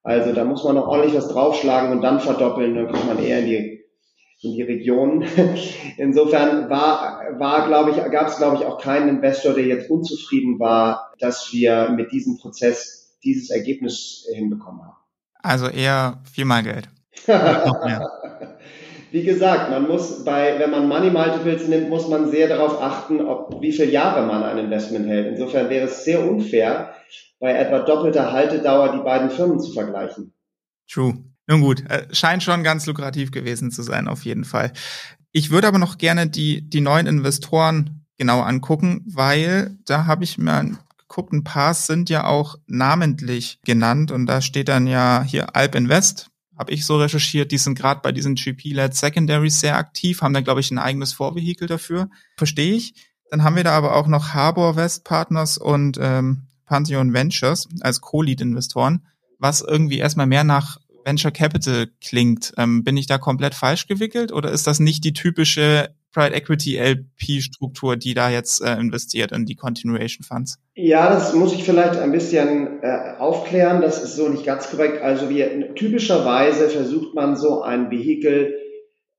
Also 0.04 0.34
da 0.34 0.44
muss 0.44 0.64
man 0.64 0.76
noch 0.76 0.88
ordentlich 0.88 1.16
was 1.16 1.30
draufschlagen 1.30 1.92
und 1.92 2.02
dann 2.02 2.20
verdoppeln, 2.20 2.76
dann 2.76 2.92
kommt 2.92 3.08
man 3.08 3.24
eher 3.24 3.40
in 3.40 3.46
die 3.48 3.75
in 4.42 4.54
die 4.54 4.62
Region. 4.62 5.26
Insofern 5.98 6.70
war, 6.70 7.22
war 7.38 7.68
glaube 7.68 7.92
ich, 7.92 7.98
gab 8.12 8.28
es, 8.28 8.38
glaube 8.38 8.58
ich, 8.58 8.66
auch 8.66 8.82
keinen 8.82 9.10
Investor, 9.10 9.54
der 9.54 9.66
jetzt 9.66 9.90
unzufrieden 9.90 10.60
war, 10.60 11.14
dass 11.20 11.52
wir 11.52 11.90
mit 11.90 12.12
diesem 12.12 12.38
Prozess 12.38 13.18
dieses 13.24 13.50
Ergebnis 13.50 14.28
hinbekommen 14.34 14.82
haben. 14.84 14.98
Also 15.42 15.68
eher 15.68 16.22
viermal 16.32 16.64
Geld. 16.64 16.90
Wie 19.12 19.24
gesagt, 19.24 19.70
man 19.70 19.88
muss 19.88 20.26
bei, 20.26 20.60
wenn 20.60 20.72
man 20.72 20.90
Money 20.90 21.10
Multiples 21.10 21.68
nimmt, 21.68 21.90
muss 21.90 22.10
man 22.10 22.30
sehr 22.30 22.50
darauf 22.50 22.82
achten, 22.82 23.22
ob, 23.22 23.62
wie 23.62 23.72
viele 23.72 23.92
Jahre 23.92 24.26
man 24.26 24.44
ein 24.44 24.58
Investment 24.58 25.08
hält. 25.08 25.28
Insofern 25.28 25.70
wäre 25.70 25.86
es 25.86 26.04
sehr 26.04 26.28
unfair, 26.28 26.94
bei 27.40 27.54
etwa 27.54 27.80
doppelter 27.80 28.34
Haltedauer 28.34 28.92
die 28.92 29.04
beiden 29.04 29.30
Firmen 29.30 29.60
zu 29.60 29.72
vergleichen. 29.72 30.34
True. 30.90 31.14
Nun 31.48 31.62
gut, 31.62 31.82
äh, 31.90 32.08
scheint 32.12 32.44
schon 32.44 32.64
ganz 32.64 32.86
lukrativ 32.86 33.32
gewesen 33.32 33.72
zu 33.72 33.84
sein, 33.84 34.08
auf 34.08 34.26
jeden 34.26 34.46
Fall. 34.46 34.74
Ich 35.32 35.52
würde 35.52 35.68
aber 35.68 35.80
noch 35.80 35.98
gerne 35.98 36.28
die, 36.28 36.68
die 36.68 36.82
neuen 36.82 37.08
Investoren 37.08 38.06
genau 38.18 38.42
angucken, 38.42 39.04
weil 39.06 39.78
da 39.86 40.06
habe 40.06 40.24
ich 40.24 40.38
mir 40.38 40.78
geguckt, 40.98 41.34
ein 41.34 41.44
paar 41.44 41.74
sind 41.74 42.10
ja 42.10 42.26
auch 42.26 42.56
namentlich 42.68 43.60
genannt 43.66 44.12
und 44.12 44.26
da 44.26 44.42
steht 44.42 44.70
dann 44.70 44.88
ja 44.88 45.24
hier 45.28 45.56
Alp 45.56 45.76
Invest, 45.76 46.30
habe 46.58 46.72
ich 46.72 46.86
so 46.86 46.98
recherchiert, 46.98 47.52
die 47.52 47.58
sind 47.58 47.78
gerade 47.78 48.02
bei 48.02 48.12
diesen 48.12 48.36
GP-led 48.36 48.96
Secondaries 48.96 49.60
sehr 49.60 49.78
aktiv, 49.78 50.22
haben 50.22 50.34
da 50.34 50.42
glaube 50.42 50.62
ich 50.62 50.72
ein 50.72 50.80
eigenes 50.80 51.14
Vorvehikel 51.14 51.68
dafür, 51.68 52.10
verstehe 52.38 52.74
ich. 52.74 52.94
Dann 53.30 53.44
haben 53.44 53.56
wir 53.56 53.64
da 53.64 53.72
aber 53.72 53.96
auch 53.96 54.08
noch 54.08 54.34
Harbor 54.34 54.76
West 54.76 55.04
Partners 55.04 55.58
und 55.58 55.98
ähm, 56.02 56.44
Pantheon 56.66 57.14
Ventures 57.14 57.68
als 57.82 58.02
Co-Lead-Investoren, 58.02 59.06
was 59.40 59.62
irgendwie 59.62 59.98
erstmal 59.98 60.28
mehr 60.28 60.44
nach 60.44 60.80
Venture 61.06 61.32
Capital 61.32 61.88
klingt. 62.02 62.54
Ähm, 62.58 62.84
bin 62.84 62.98
ich 62.98 63.08
da 63.08 63.18
komplett 63.18 63.54
falsch 63.54 63.88
gewickelt 63.88 64.34
oder 64.34 64.52
ist 64.52 64.68
das 64.68 64.80
nicht 64.80 65.04
die 65.06 65.14
typische 65.14 65.90
Private 66.12 66.34
Equity 66.34 66.78
LP 66.78 67.42
Struktur, 67.42 67.98
die 67.98 68.14
da 68.14 68.30
jetzt 68.30 68.62
äh, 68.62 68.76
investiert 68.78 69.32
in 69.32 69.46
die 69.46 69.56
Continuation 69.56 70.24
Funds? 70.24 70.60
Ja, 70.74 71.10
das 71.10 71.34
muss 71.34 71.54
ich 71.54 71.64
vielleicht 71.64 71.98
ein 71.98 72.12
bisschen 72.12 72.82
äh, 72.82 73.16
aufklären. 73.20 73.82
Das 73.82 74.02
ist 74.02 74.16
so 74.16 74.30
nicht 74.30 74.46
ganz 74.46 74.70
korrekt. 74.70 75.02
Also 75.02 75.30
wir 75.30 75.76
typischerweise 75.76 76.70
versucht 76.70 77.14
man 77.16 77.36
so 77.36 77.62
ein 77.62 77.92
Vehikel 77.92 78.56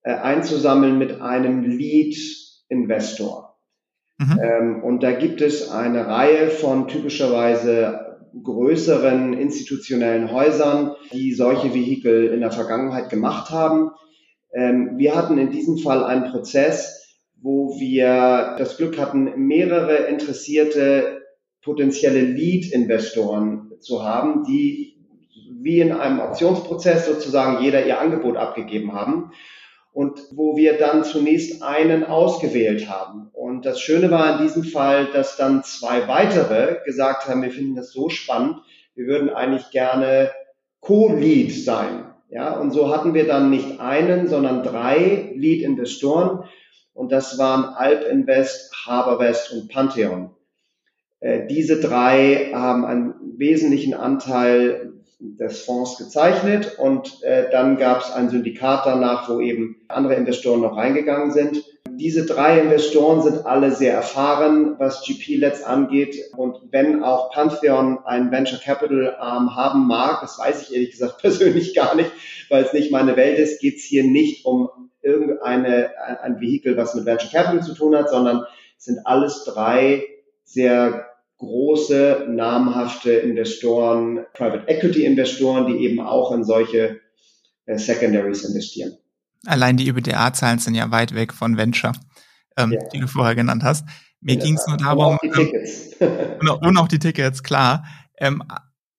äh, 0.03 0.15
einzusammeln 0.15 0.99
mit 0.99 1.21
einem 1.21 1.65
Lead 1.65 2.17
Investor. 2.69 3.59
Mhm. 4.19 4.41
Ähm, 4.43 4.83
und 4.83 5.03
da 5.03 5.13
gibt 5.13 5.43
es 5.43 5.71
eine 5.71 6.07
Reihe 6.07 6.49
von 6.49 6.89
typischerweise 6.89 8.06
größeren 8.43 9.35
institutionellen 9.35 10.31
Häusern, 10.33 10.95
die 11.13 11.33
solche 11.33 11.75
Vehikel 11.75 12.29
in 12.29 12.41
der 12.41 12.51
Vergangenheit 12.51 13.11
gemacht 13.11 13.51
haben. 13.51 13.91
Ähm, 14.53 14.93
wir 14.97 15.15
hatten 15.15 15.39
in 15.39 15.51
diesem 15.51 15.79
Fall 15.79 16.05
einen 16.05 16.31
Prozess, 16.31 17.17
wo 17.41 17.79
wir 17.79 18.57
das 18.59 18.77
Glück 18.77 18.99
hatten, 18.99 19.47
mehrere 19.47 20.07
interessierte 20.07 21.23
potenzielle 21.63 22.21
Lead-Investoren 22.21 23.73
zu 23.81 24.05
haben, 24.05 24.45
die 24.45 24.97
wie 25.61 25.81
in 25.81 25.93
einem 25.93 26.21
Auktionsprozess 26.21 27.07
sozusagen 27.07 27.63
jeder 27.63 27.87
ihr 27.87 28.01
Angebot 28.01 28.37
abgegeben 28.37 28.93
haben 28.93 29.33
und 29.97 30.21
wo 30.33 30.59
wir 30.59 30.77
dann 30.77 31.05
zunächst 31.05 31.63
einen 31.63 32.05
ausgewählt 32.05 32.87
haben. 32.87 33.31
Und 33.33 33.65
das 33.65 33.81
Schöne 33.81 34.11
war 34.11 34.37
in 34.37 34.45
diesem 34.45 34.63
Fall, 34.63 35.07
dass 35.07 35.39
dann 35.39 35.65
zwei 35.65 36.07
weitere 36.07 36.85
gesagt 36.85 37.27
haben, 37.27 37.41
wir 37.41 37.51
finden 37.51 37.77
das 37.77 37.93
so 37.93 38.11
spannend, 38.11 38.59
wir 38.95 39.07
würden 39.07 39.31
eigentlich 39.31 39.71
gerne 39.71 40.33
Co-Lead 40.81 41.51
sein. 41.51 42.13
Ja, 42.29 42.59
und 42.61 42.73
so 42.73 42.95
hatten 42.95 43.15
wir 43.15 43.27
dann 43.27 43.49
nicht 43.49 43.81
einen, 43.81 44.29
sondern 44.29 44.63
drei 44.63 45.33
Lead-Investoren. 45.35 46.45
Und 46.93 47.11
das 47.11 47.39
waren 47.39 47.65
Alp 47.65 48.07
Invest, 48.07 48.75
Haberwest 48.87 49.51
und 49.55 49.73
Pantheon. 49.73 50.29
Äh, 51.21 51.47
diese 51.47 51.81
drei 51.81 52.51
haben 52.53 52.85
einen 52.85 53.15
wesentlichen 53.39 53.95
Anteil 53.95 54.93
des 55.19 55.65
Fonds 55.65 55.97
gezeichnet 55.97 56.79
und 56.79 57.23
äh, 57.23 57.51
dann 57.51 57.79
gab 57.79 58.03
es 58.03 58.13
ein 58.13 58.29
Syndikat 58.29 58.85
danach, 58.85 59.29
wo 59.29 59.41
eben 59.41 59.77
andere 59.89 60.15
Investoren 60.15 60.61
noch 60.61 60.77
reingegangen 60.77 61.33
sind. 61.33 61.65
Diese 61.89 62.27
drei 62.27 62.61
Investoren 62.61 63.23
sind 63.23 63.47
alle 63.47 63.73
sehr 63.73 63.95
erfahren, 63.95 64.75
was 64.79 65.03
GP-Lets 65.07 65.63
angeht. 65.63 66.17
Und 66.37 66.61
wenn 66.71 67.03
auch 67.03 67.31
Pantheon 67.31 67.99
einen 68.05 68.31
Venture 68.31 68.59
Capital 68.59 69.17
Arm 69.19 69.57
haben 69.57 69.87
mag, 69.87 70.21
das 70.21 70.39
weiß 70.39 70.63
ich 70.63 70.75
ehrlich 70.75 70.91
gesagt 70.91 71.19
persönlich 71.23 71.75
gar 71.75 71.95
nicht, 71.95 72.11
weil 72.51 72.65
es 72.65 72.75
nicht 72.75 72.93
meine 72.93 73.17
Welt 73.17 73.39
ist, 73.39 73.61
geht 73.61 73.77
es 73.77 73.85
hier 73.85 74.05
nicht 74.05 74.45
um 74.45 74.69
irgendeine 75.01 75.91
ein 76.23 76.41
Vehikel, 76.41 76.77
was 76.77 76.95
mit 76.95 77.07
Venture 77.07 77.31
Capital 77.31 77.63
zu 77.63 77.75
tun 77.75 77.97
hat, 77.97 78.11
sondern 78.11 78.45
es 78.77 78.85
sind 78.85 79.07
alles 79.07 79.45
drei 79.45 80.05
sehr 80.45 81.06
große, 81.39 82.27
namhafte 82.29 83.13
Investoren, 83.13 84.25
Private 84.35 84.69
Equity 84.69 85.05
Investoren, 85.05 85.67
die 85.67 85.85
eben 85.85 86.01
auch 86.01 86.33
in 86.33 86.45
solche 86.45 87.01
äh, 87.67 87.79
Secondaries 87.79 88.45
investieren. 88.45 88.97
Allein 89.45 89.77
die 89.77 89.89
EBITDA-Zahlen 89.89 90.59
sind 90.59 90.75
ja 90.75 90.91
weit 90.91 91.15
weg 91.15 91.33
von 91.33 91.57
Venture, 91.57 91.93
ähm, 92.57 92.73
ja. 92.73 92.81
die 92.93 93.01
du 93.01 93.07
vorher 93.07 93.35
genannt 93.35 93.63
hast. 93.63 93.87
Mir 94.21 94.37
ging 94.37 94.57
es 94.57 94.67
nur 94.67 94.77
darum, 94.77 95.19
und 95.23 96.51
auch, 96.51 96.63
ähm, 96.63 96.69
und 96.69 96.79
auch 96.79 96.89
die 96.89 96.99
Tickets, 96.99 97.43
klar. 97.43 97.85
Ähm, 98.19 98.43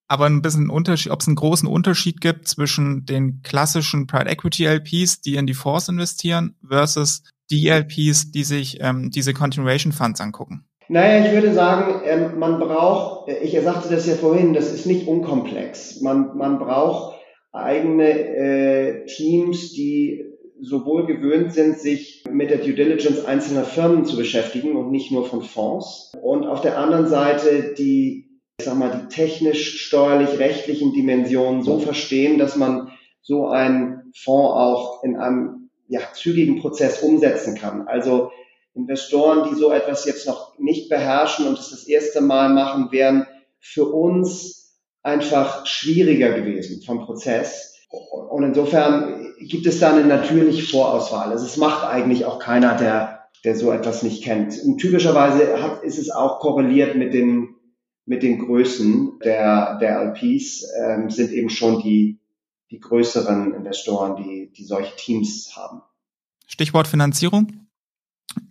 aber 0.08 0.26
ein 0.28 0.42
bisschen 0.42 0.70
Unterschied, 0.70 1.12
ob 1.12 1.22
es 1.22 1.28
einen 1.28 1.36
großen 1.36 1.68
Unterschied 1.68 2.22
gibt 2.22 2.48
zwischen 2.48 3.06
den 3.06 3.42
klassischen 3.42 4.08
Private 4.08 4.30
Equity 4.30 4.66
LPs, 4.66 5.22
die 5.22 5.36
in 5.36 5.48
die 5.48 5.54
Fonds 5.54 5.90
investieren, 5.90 6.56
versus 6.66 7.24
die 7.50 7.68
LPs, 7.68 8.32
die 8.32 8.44
sich 8.44 8.78
ähm, 8.80 9.12
diese 9.12 9.34
Continuation 9.34 9.92
Funds 9.92 10.22
angucken. 10.22 10.66
Naja, 10.90 11.26
ich 11.26 11.34
würde 11.34 11.54
sagen, 11.54 12.02
ähm, 12.06 12.40
man 12.40 12.60
braucht, 12.60 13.30
ich 13.30 13.60
sagte 13.62 13.90
das 13.94 14.08
ja 14.08 14.16
vorhin, 14.16 14.54
das 14.54 14.72
ist 14.72 14.86
nicht 14.86 15.08
unkomplex. 15.08 16.02
Man, 16.02 16.38
man 16.38 16.60
braucht 16.60 17.18
eigene 17.52 18.10
äh, 18.10 19.06
Teams, 19.06 19.74
die 19.74 20.26
sowohl 20.62 21.06
gewöhnt 21.06 21.54
sind, 21.54 21.78
sich 21.78 22.24
mit 22.32 22.50
der 22.50 22.58
Due 22.58 22.74
Diligence 22.74 23.26
einzelner 23.26 23.64
Firmen 23.64 24.06
zu 24.06 24.18
beschäftigen 24.18 24.76
und 24.76 24.92
nicht 24.92 25.12
nur 25.12 25.26
von 25.26 25.42
Fonds. 25.42 26.12
Und 26.22 26.46
auf 26.46 26.62
der 26.62 26.78
anderen 26.78 27.08
Seite 27.08 27.76
die, 27.78 28.30
ich 28.58 28.66
sag 28.66 28.78
mal, 28.78 28.92
die 28.92 29.14
technisch, 29.14 29.86
steuerlich, 29.86 30.40
rechtlichen 30.40 30.94
Dimensionen 30.94 31.62
so 31.64 31.80
verstehen, 31.80 32.40
dass 32.40 32.56
man 32.56 32.90
so 33.22 33.48
einen 33.48 34.12
Fonds 34.16 34.54
auch 34.56 35.04
in 35.04 35.16
einem 35.16 35.70
ja, 35.90 36.02
zügigen 36.14 36.60
Prozess 36.60 37.02
umsetzen 37.02 37.56
kann. 37.56 37.88
Also 37.88 38.32
Investoren, 38.78 39.50
die 39.50 39.56
so 39.56 39.72
etwas 39.72 40.06
jetzt 40.06 40.28
noch 40.28 40.58
nicht 40.60 40.90
beherrschen 40.90 41.48
und 41.48 41.60
es 41.60 41.72
das 41.72 41.88
erste 41.88 42.22
Mal 42.22 42.50
machen, 42.50 42.92
wären 42.92 43.28
für 43.60 43.86
uns 43.86 44.78
einfach 45.02 45.66
schwieriger 45.66 46.32
gewesen 46.34 46.82
vom 46.86 47.06
Prozess. 47.06 47.76
Und 47.90 48.44
insofern 48.44 49.34
gibt 49.40 49.66
es 49.66 49.80
da 49.80 49.94
eine 49.94 50.06
natürliche 50.06 50.64
Vorauswahl. 50.64 51.32
Also 51.32 51.46
es 51.46 51.58
macht 51.58 51.86
eigentlich 51.86 52.26
auch 52.26 52.40
keiner, 52.40 52.76
der, 52.76 53.30
der 53.44 53.56
so 53.56 53.72
etwas 53.72 54.04
nicht 54.04 54.24
kennt. 54.24 54.62
Und 54.64 54.78
typischerweise 54.78 55.62
hat, 55.62 55.84
ist 55.84 55.98
es 55.98 56.10
auch 56.10 56.40
korreliert 56.40 56.96
mit 56.96 57.14
den, 57.14 57.56
mit 58.06 58.24
den 58.24 58.46
Größen 58.46 59.20
der, 59.24 59.78
der 59.80 60.02
LPs, 60.02 60.66
ähm, 60.80 61.10
sind 61.10 61.32
eben 61.32 61.50
schon 61.50 61.82
die, 61.82 62.20
die 62.70 62.80
größeren 62.80 63.54
Investoren, 63.54 64.22
die, 64.22 64.52
die 64.52 64.66
solche 64.66 64.96
Teams 64.98 65.56
haben. 65.56 65.82
Stichwort 66.46 66.88
Finanzierung? 66.88 67.67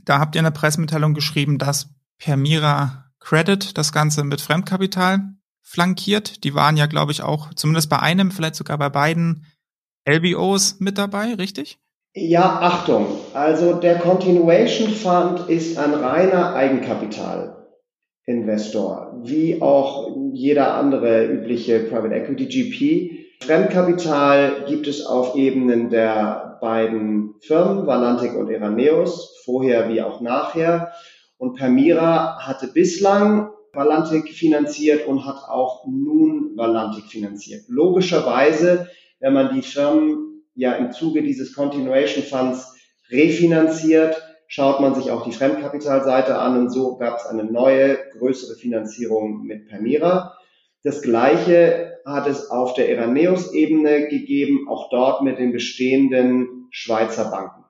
Da 0.05 0.19
habt 0.19 0.35
ihr 0.35 0.41
eine 0.41 0.53
Pressemitteilung 0.53 1.15
geschrieben, 1.15 1.59
dass 1.59 1.91
Permira 2.19 3.11
Credit 3.21 3.77
das 3.77 3.93
Ganze 3.93 4.25
mit 4.25 4.41
Fremdkapital 4.41 5.35
flankiert. 5.63 6.45
Die 6.45 6.55
waren 6.55 6.77
ja, 6.77 6.87
glaube 6.87 7.13
ich, 7.13 7.23
auch 7.23 7.53
zumindest 7.55 7.91
bei 7.91 7.99
einem, 7.99 8.31
vielleicht 8.31 8.55
sogar 8.55 8.79
bei 8.79 8.89
beiden 8.89 9.45
LBOs 10.09 10.77
mit 10.79 10.97
dabei, 10.97 11.35
richtig? 11.35 11.79
Ja, 12.15 12.61
Achtung. 12.61 13.09
Also 13.35 13.75
der 13.75 13.99
Continuation 13.99 14.91
Fund 14.91 15.51
ist 15.51 15.77
ein 15.77 15.93
reiner 15.93 16.55
Eigenkapitalinvestor, 16.55 19.21
wie 19.23 19.61
auch 19.61 20.17
jeder 20.33 20.75
andere 20.75 21.27
übliche 21.27 21.81
Private 21.81 22.15
Equity 22.15 22.47
GP. 22.47 23.45
Fremdkapital 23.45 24.65
gibt 24.67 24.87
es 24.87 25.05
auf 25.05 25.37
Ebenen 25.37 25.91
der 25.91 26.57
beiden 26.63 27.35
Firmen, 27.41 27.87
Valantic 27.87 28.35
und 28.35 28.49
Eraneus, 28.49 29.36
vorher 29.47 29.89
wie 29.89 30.03
auch 30.03 30.21
nachher. 30.21 30.93
Und 31.39 31.55
Permira 31.55 32.47
hatte 32.47 32.67
bislang 32.67 33.51
Valantic 33.73 34.29
finanziert 34.29 35.07
und 35.07 35.25
hat 35.25 35.49
auch 35.49 35.87
nun 35.87 36.57
Valantic 36.57 37.05
finanziert. 37.05 37.65
Logischerweise, 37.69 38.89
wenn 39.21 39.33
man 39.33 39.55
die 39.55 39.63
Firmen 39.63 40.43
ja 40.55 40.73
im 40.73 40.93
Zuge 40.93 41.23
dieses 41.23 41.55
Continuation 41.55 42.25
Funds 42.25 42.75
refinanziert, 43.11 44.21
schaut 44.49 44.81
man 44.81 44.95
sich 44.95 45.11
auch 45.11 45.25
die 45.25 45.33
Fremdkapitalseite 45.33 46.39
an 46.39 46.59
und 46.59 46.71
so 46.71 46.97
gab 46.97 47.19
es 47.19 47.27
eine 47.27 47.45
neue, 47.45 47.99
größere 48.19 48.57
Finanzierung 48.57 49.43
mit 49.45 49.69
Permira. 49.69 50.35
Das 50.83 51.03
Gleiche 51.03 51.99
hat 52.07 52.27
es 52.29 52.51
auf 52.51 52.75
der 52.75 52.89
Eraneus-Ebene 52.89 54.09
gegeben, 54.09 54.69
auch 54.69 54.89
dort 54.91 55.23
mit 55.23 55.39
den 55.39 55.53
bestehenden 55.53 56.69
Schweizer 56.71 57.31
Banken. 57.31 57.66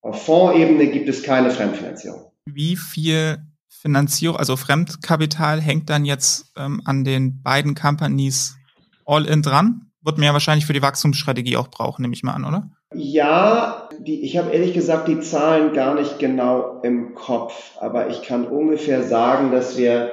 Auf 0.00 0.24
Fondsebene 0.24 0.90
gibt 0.90 1.08
es 1.08 1.22
keine 1.22 1.50
Fremdfinanzierung. 1.50 2.30
Wie 2.46 2.76
viel 2.76 3.38
Finanzierung, 3.68 4.36
also 4.36 4.56
Fremdkapital 4.56 5.60
hängt 5.60 5.90
dann 5.90 6.04
jetzt 6.04 6.52
ähm, 6.56 6.82
an 6.84 7.04
den 7.04 7.42
beiden 7.42 7.74
Companies 7.74 8.56
all 9.04 9.24
in 9.26 9.42
dran? 9.42 9.90
Wird 10.02 10.18
man 10.18 10.26
ja 10.26 10.32
wahrscheinlich 10.32 10.66
für 10.66 10.72
die 10.72 10.82
Wachstumsstrategie 10.82 11.56
auch 11.56 11.68
brauchen, 11.68 12.02
nehme 12.02 12.14
ich 12.14 12.22
mal 12.22 12.32
an, 12.32 12.44
oder? 12.44 12.70
Ja, 12.94 13.88
die, 14.00 14.22
ich 14.22 14.38
habe 14.38 14.50
ehrlich 14.50 14.72
gesagt 14.72 15.08
die 15.08 15.20
Zahlen 15.20 15.74
gar 15.74 15.94
nicht 15.94 16.18
genau 16.18 16.80
im 16.82 17.14
Kopf, 17.14 17.76
aber 17.80 18.08
ich 18.08 18.22
kann 18.22 18.46
ungefähr 18.46 19.02
sagen, 19.02 19.50
dass 19.50 19.76
wir 19.76 20.12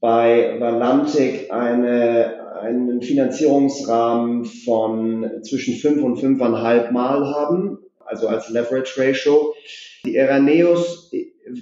bei 0.00 0.56
Valantic 0.60 1.50
eine, 1.50 2.60
einen 2.60 3.02
Finanzierungsrahmen 3.02 4.44
von 4.44 5.42
zwischen 5.42 5.74
fünf 5.74 6.02
und 6.02 6.18
fünfeinhalb 6.18 6.92
Mal 6.92 7.26
haben, 7.34 7.78
also 8.06 8.28
als 8.28 8.48
Leverage 8.48 9.00
Ratio. 9.00 9.54
Die 10.04 10.16
Eraneus 10.16 11.10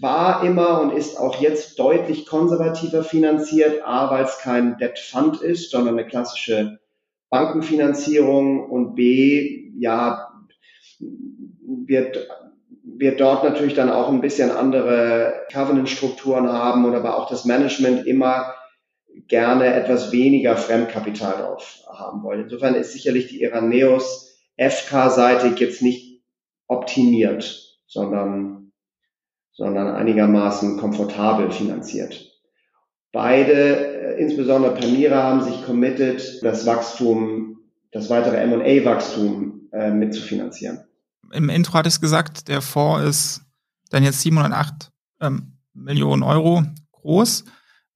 war 0.00 0.44
immer 0.44 0.80
und 0.80 0.92
ist 0.92 1.18
auch 1.18 1.40
jetzt 1.40 1.78
deutlich 1.78 2.26
konservativer 2.26 3.04
finanziert, 3.04 3.82
A, 3.84 4.10
weil 4.10 4.24
es 4.24 4.38
kein 4.38 4.78
Debt 4.78 4.98
Fund 4.98 5.40
ist, 5.42 5.70
sondern 5.70 5.98
eine 5.98 6.06
klassische 6.06 6.78
Bankenfinanzierung 7.30 8.70
und 8.70 8.94
B, 8.94 9.72
ja, 9.78 10.30
wird 11.00 12.28
wir 12.96 13.16
dort 13.16 13.44
natürlich 13.44 13.74
dann 13.74 13.90
auch 13.90 14.08
ein 14.08 14.20
bisschen 14.20 14.50
andere 14.50 15.46
Covenant-Strukturen 15.52 16.48
haben 16.48 16.84
und 16.84 16.94
aber 16.94 17.18
auch 17.18 17.28
das 17.28 17.44
Management 17.44 18.06
immer 18.06 18.54
gerne 19.28 19.74
etwas 19.74 20.12
weniger 20.12 20.56
Fremdkapital 20.56 21.42
drauf 21.42 21.80
haben 21.92 22.22
wollen. 22.22 22.42
Insofern 22.42 22.74
ist 22.74 22.92
sicherlich 22.92 23.28
die 23.28 23.42
Iraneus 23.42 24.38
FK-seitig 24.56 25.58
jetzt 25.58 25.82
nicht 25.82 26.03
optimiert, 26.66 27.78
sondern, 27.86 28.72
sondern 29.52 29.94
einigermaßen 29.94 30.78
komfortabel 30.78 31.50
finanziert. 31.50 32.30
Beide, 33.12 34.16
äh, 34.16 34.22
insbesondere 34.22 34.74
Permira, 34.74 35.22
haben 35.22 35.42
sich 35.42 35.64
committed, 35.64 36.42
das 36.42 36.66
Wachstum, 36.66 37.58
das 37.92 38.10
weitere 38.10 38.36
M&A-Wachstum 38.38 39.68
äh, 39.72 39.90
mitzufinanzieren 39.90 40.84
im 41.34 41.48
Intro 41.48 41.74
hat 41.74 41.86
es 41.86 42.00
gesagt, 42.00 42.48
der 42.48 42.62
Fonds 42.62 43.04
ist 43.04 43.42
dann 43.90 44.04
jetzt 44.04 44.20
708 44.20 44.90
ähm, 45.20 45.58
Millionen 45.72 46.22
Euro 46.22 46.64
groß. 46.92 47.44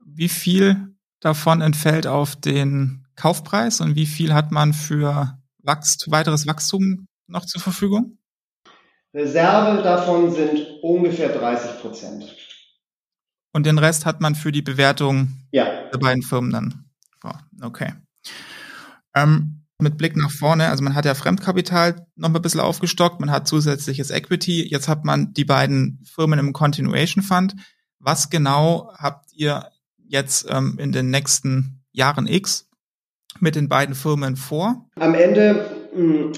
Wie 0.04 0.28
viel 0.28 0.94
davon 1.20 1.60
entfällt 1.60 2.06
auf 2.06 2.36
den 2.36 3.06
Kaufpreis 3.14 3.80
und 3.80 3.94
wie 3.96 4.06
viel 4.06 4.34
hat 4.34 4.52
man 4.52 4.72
für 4.72 5.38
Wachst 5.58 6.10
weiteres 6.10 6.46
Wachstum 6.46 7.06
noch 7.26 7.44
zur 7.44 7.60
Verfügung? 7.60 8.18
Reserve 9.14 9.82
davon 9.82 10.30
sind 10.32 10.66
ungefähr 10.82 11.30
30 11.30 11.80
Prozent. 11.80 12.36
Und 13.52 13.66
den 13.66 13.78
Rest 13.78 14.06
hat 14.06 14.20
man 14.20 14.34
für 14.34 14.52
die 14.52 14.62
Bewertung 14.62 15.28
ja. 15.50 15.88
der 15.90 15.98
beiden 15.98 16.22
Firmen 16.22 16.52
dann. 16.52 16.84
Oh, 17.24 17.30
okay. 17.62 17.94
Ähm, 19.14 19.64
mit 19.80 19.96
Blick 19.96 20.16
nach 20.16 20.30
vorne, 20.30 20.68
also 20.68 20.82
man 20.82 20.94
hat 20.94 21.04
ja 21.04 21.14
Fremdkapital 21.14 22.06
noch 22.16 22.34
ein 22.34 22.42
bisschen 22.42 22.60
aufgestockt, 22.60 23.20
man 23.20 23.30
hat 23.30 23.46
zusätzliches 23.46 24.10
Equity, 24.10 24.68
jetzt 24.68 24.88
hat 24.88 25.04
man 25.04 25.32
die 25.32 25.44
beiden 25.44 26.02
Firmen 26.04 26.38
im 26.38 26.52
Continuation 26.52 27.22
Fund. 27.22 27.54
Was 28.00 28.28
genau 28.28 28.92
habt 28.96 29.32
ihr 29.32 29.70
jetzt 30.04 30.46
ähm, 30.50 30.78
in 30.78 30.92
den 30.92 31.10
nächsten 31.10 31.84
Jahren 31.92 32.26
X 32.26 32.68
mit 33.40 33.54
den 33.54 33.68
beiden 33.68 33.94
Firmen 33.94 34.36
vor? 34.36 34.88
Am 34.96 35.14
Ende 35.14 35.77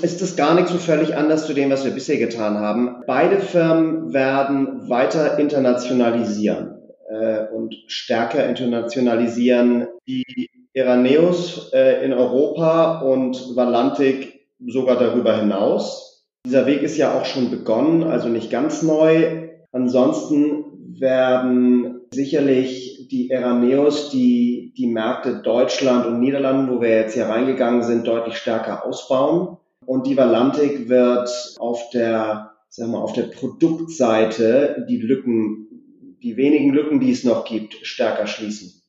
ist 0.02 0.22
es 0.22 0.36
gar 0.36 0.54
nicht 0.54 0.68
so 0.68 0.78
völlig 0.78 1.16
anders 1.16 1.46
zu 1.46 1.54
dem, 1.54 1.70
was 1.70 1.84
wir 1.84 1.92
bisher 1.92 2.18
getan 2.18 2.58
haben. 2.58 3.02
Beide 3.06 3.38
Firmen 3.38 4.12
werden 4.12 4.88
weiter 4.88 5.38
internationalisieren 5.38 6.78
äh, 7.08 7.46
und 7.52 7.74
stärker 7.86 8.46
internationalisieren. 8.46 9.88
Die 10.06 10.48
Eraneus 10.72 11.70
äh, 11.72 12.04
in 12.04 12.12
Europa 12.12 13.00
und 13.00 13.56
Valantic 13.56 14.46
sogar 14.66 14.98
darüber 14.98 15.36
hinaus. 15.36 16.26
Dieser 16.46 16.66
Weg 16.66 16.82
ist 16.82 16.96
ja 16.96 17.12
auch 17.12 17.24
schon 17.24 17.50
begonnen, 17.50 18.04
also 18.04 18.28
nicht 18.28 18.50
ganz 18.50 18.82
neu. 18.82 19.48
Ansonsten 19.72 20.64
werden 20.98 21.99
sicherlich 22.10 23.08
die 23.10 23.30
Eraneus 23.30 24.10
die, 24.10 24.74
die 24.76 24.86
Märkte 24.86 25.42
Deutschland 25.42 26.06
und 26.06 26.20
Niederlanden, 26.20 26.74
wo 26.74 26.80
wir 26.80 26.90
jetzt 26.90 27.14
hier 27.14 27.26
reingegangen 27.26 27.82
sind, 27.82 28.06
deutlich 28.06 28.36
stärker 28.36 28.84
ausbauen. 28.84 29.58
Und 29.86 30.06
die 30.06 30.16
Valantic 30.16 30.88
wird 30.88 31.28
auf 31.58 31.90
der, 31.90 32.52
sagen 32.68 32.92
wir, 32.92 33.00
auf 33.00 33.12
der 33.12 33.24
Produktseite 33.24 34.86
die 34.88 34.98
Lücken, 34.98 36.16
die 36.22 36.36
wenigen 36.36 36.72
Lücken, 36.72 37.00
die 37.00 37.10
es 37.10 37.24
noch 37.24 37.44
gibt, 37.44 37.74
stärker 37.82 38.26
schließen. 38.26 38.82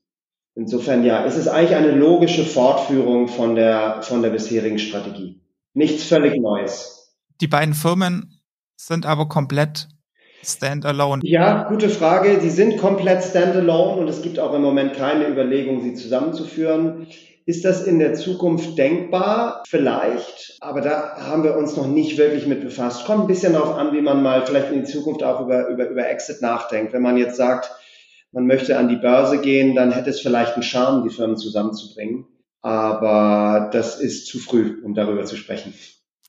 Insofern 0.54 1.06
ja, 1.06 1.26
es 1.26 1.38
ist 1.38 1.48
eigentlich 1.48 1.76
eine 1.76 1.92
logische 1.92 2.44
Fortführung 2.44 3.30
von 3.30 3.56
der, 3.56 4.02
von 4.02 4.22
der 4.22 4.32
bisherigen 4.32 4.80
Strategie. 4.80 5.42
Nichts 5.74 6.04
völlig 6.04 6.40
Neues. 6.40 7.18
Die 7.40 7.48
beiden 7.48 7.74
Firmen 7.74 8.42
sind 8.76 9.06
aber 9.06 9.30
komplett 9.30 9.88
standalone. 10.44 11.22
Ja, 11.24 11.64
gute 11.70 11.90
Frage. 11.90 12.40
Sie 12.42 12.50
sind 12.50 12.78
komplett 12.78 13.24
standalone 13.24 14.02
und 14.02 14.08
es 14.08 14.22
gibt 14.22 14.40
auch 14.40 14.54
im 14.54 14.62
Moment 14.62 14.94
keine 14.94 15.28
Überlegung, 15.28 15.82
sie 15.82 15.94
zusammenzuführen. 15.94 17.08
Ist 17.46 17.66
das 17.66 17.84
in 17.84 18.00
der 18.00 18.14
Zukunft 18.14 18.78
denkbar? 18.78 19.64
Vielleicht, 19.68 20.58
aber 20.62 20.82
da 20.82 21.18
haben 21.18 21.44
wir 21.44 21.58
uns 21.58 21.76
noch 21.76 21.88
nicht 21.88 22.18
wirklich 22.18 22.46
mit 22.46 22.62
befasst. 22.62 23.06
Kommt 23.06 23.22
ein 23.22 23.28
bisschen 23.28 23.54
darauf 23.54 23.76
an, 23.76 23.94
wie 23.94 24.02
man 24.02 24.22
mal 24.22 24.46
vielleicht 24.46 24.72
in 24.72 24.86
die 24.86 24.92
Zukunft 24.92 25.24
auch 25.24 25.42
über, 25.42 25.68
über, 25.68 25.90
über 25.90 26.08
Exit 26.08 26.42
nachdenkt. 26.42 26.94
Wenn 26.94 27.02
man 27.02 27.18
jetzt 27.18 27.38
sagt, 27.38 27.72
man 28.32 28.46
möchte 28.46 28.78
an 28.78 28.90
die 28.90 28.96
Börse 28.96 29.42
gehen, 29.42 29.76
dann 29.76 29.92
hätte 29.92 30.12
es 30.12 30.22
vielleicht 30.22 30.54
einen 30.54 30.64
Charme, 30.64 31.04
die 31.04 31.14
Firmen 31.14 31.36
zusammenzubringen. 31.36 32.28
Aber 32.62 33.70
das 33.74 34.00
ist 34.00 34.28
zu 34.28 34.38
früh, 34.38 34.80
um 34.84 34.94
darüber 34.94 35.26
zu 35.26 35.36
sprechen. 35.36 35.74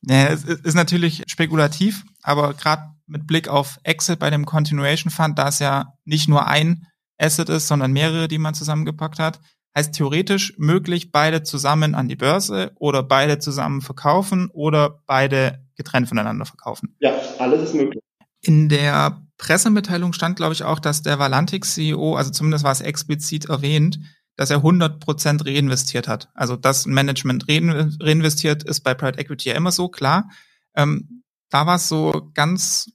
Ja, 0.08 0.28
es 0.28 0.44
ist 0.44 0.74
natürlich 0.74 1.22
spekulativ, 1.28 2.04
aber 2.22 2.54
gerade 2.54 2.82
mit 3.12 3.26
Blick 3.26 3.46
auf 3.46 3.78
Exit 3.84 4.18
bei 4.18 4.30
dem 4.30 4.46
Continuation 4.46 5.10
Fund, 5.10 5.38
da 5.38 5.48
es 5.48 5.58
ja 5.58 5.92
nicht 6.04 6.28
nur 6.28 6.46
ein 6.46 6.86
Asset 7.18 7.48
ist, 7.50 7.68
sondern 7.68 7.92
mehrere, 7.92 8.26
die 8.26 8.38
man 8.38 8.54
zusammengepackt 8.54 9.18
hat, 9.18 9.38
heißt 9.76 9.94
theoretisch 9.94 10.54
möglich, 10.58 11.12
beide 11.12 11.42
zusammen 11.42 11.94
an 11.94 12.08
die 12.08 12.16
Börse 12.16 12.72
oder 12.76 13.02
beide 13.02 13.38
zusammen 13.38 13.80
verkaufen 13.80 14.50
oder 14.52 15.02
beide 15.06 15.64
getrennt 15.76 16.08
voneinander 16.08 16.46
verkaufen. 16.46 16.96
Ja, 17.00 17.12
alles 17.38 17.62
ist 17.62 17.74
möglich. 17.74 18.02
In 18.40 18.68
der 18.68 19.22
Pressemitteilung 19.38 20.12
stand, 20.12 20.36
glaube 20.36 20.52
ich, 20.52 20.64
auch, 20.64 20.78
dass 20.78 21.02
der 21.02 21.18
Valantic-CEO, 21.18 22.16
also 22.16 22.30
zumindest 22.30 22.64
war 22.64 22.72
es 22.72 22.80
explizit 22.80 23.46
erwähnt, 23.46 23.98
dass 24.36 24.50
er 24.50 24.58
100% 24.58 25.46
reinvestiert 25.46 26.08
hat. 26.08 26.30
Also 26.34 26.56
das 26.56 26.86
Management 26.86 27.46
reinvestiert 27.48 28.62
ist 28.62 28.80
bei 28.80 28.94
Private 28.94 29.18
Equity 29.18 29.50
ja 29.50 29.54
immer 29.54 29.72
so, 29.72 29.88
klar. 29.88 30.30
Ähm, 30.74 31.22
da 31.50 31.66
war 31.66 31.76
es 31.76 31.88
so 31.88 32.30
ganz 32.34 32.90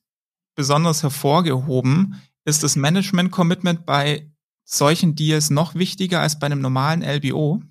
besonders 0.57 1.03
hervorgehoben, 1.03 2.15
ist 2.43 2.63
das 2.63 2.75
Management-Commitment 2.75 3.85
bei 3.85 4.29
solchen 4.65 5.15
Deals 5.15 5.49
noch 5.49 5.75
wichtiger 5.75 6.19
als 6.19 6.39
bei 6.39 6.47
einem 6.47 6.59
normalen 6.59 7.01
LBO? 7.01 7.61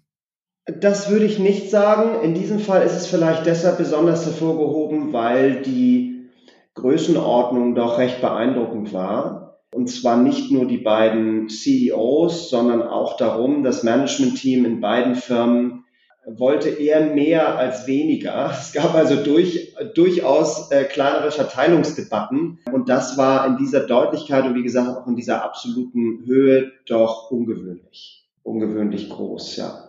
Das 0.67 1.11
würde 1.11 1.27
ich 1.27 1.39
nicht 1.39 1.71
sagen. 1.71 2.23
In 2.23 2.35
diesem 2.35 2.59
Fall 2.59 2.83
ist 2.83 2.95
es 2.95 3.07
vielleicht 3.07 3.45
deshalb 3.47 3.79
besonders 3.79 4.25
hervorgehoben, 4.25 5.13
weil 5.13 5.63
die 5.63 6.29
Größenordnung 6.75 7.75
doch 7.75 7.99
recht 7.99 8.21
beeindruckend 8.21 8.93
war. 8.93 9.61
Und 9.75 9.89
zwar 9.89 10.17
nicht 10.17 10.51
nur 10.51 10.67
die 10.67 10.79
beiden 10.79 11.49
CEOs, 11.49 12.51
sondern 12.51 12.83
auch 12.83 13.17
darum, 13.17 13.63
das 13.63 13.83
Management-Team 13.83 14.65
in 14.65 14.81
beiden 14.81 15.17
Firmen 15.17 15.85
wollte 16.27 16.69
eher 16.69 17.15
mehr 17.15 17.57
als 17.57 17.87
weniger. 17.87 18.51
Es 18.61 18.73
gab 18.73 18.95
also 18.95 19.17
durch, 19.17 19.75
durchaus 19.95 20.71
äh, 20.71 20.85
kleinere 20.85 21.31
Verteilungsdebatten. 21.31 22.59
Und 22.73 22.89
das 22.89 23.17
war 23.17 23.47
in 23.47 23.57
dieser 23.57 23.81
Deutlichkeit 23.87 24.45
und 24.45 24.55
wie 24.55 24.63
gesagt 24.63 24.89
auch 24.89 25.07
in 25.07 25.17
dieser 25.17 25.45
absoluten 25.45 26.25
Höhe 26.27 26.73
doch 26.87 27.31
ungewöhnlich. 27.31 28.29
Ungewöhnlich 28.43 29.09
groß, 29.09 29.57
ja. 29.57 29.83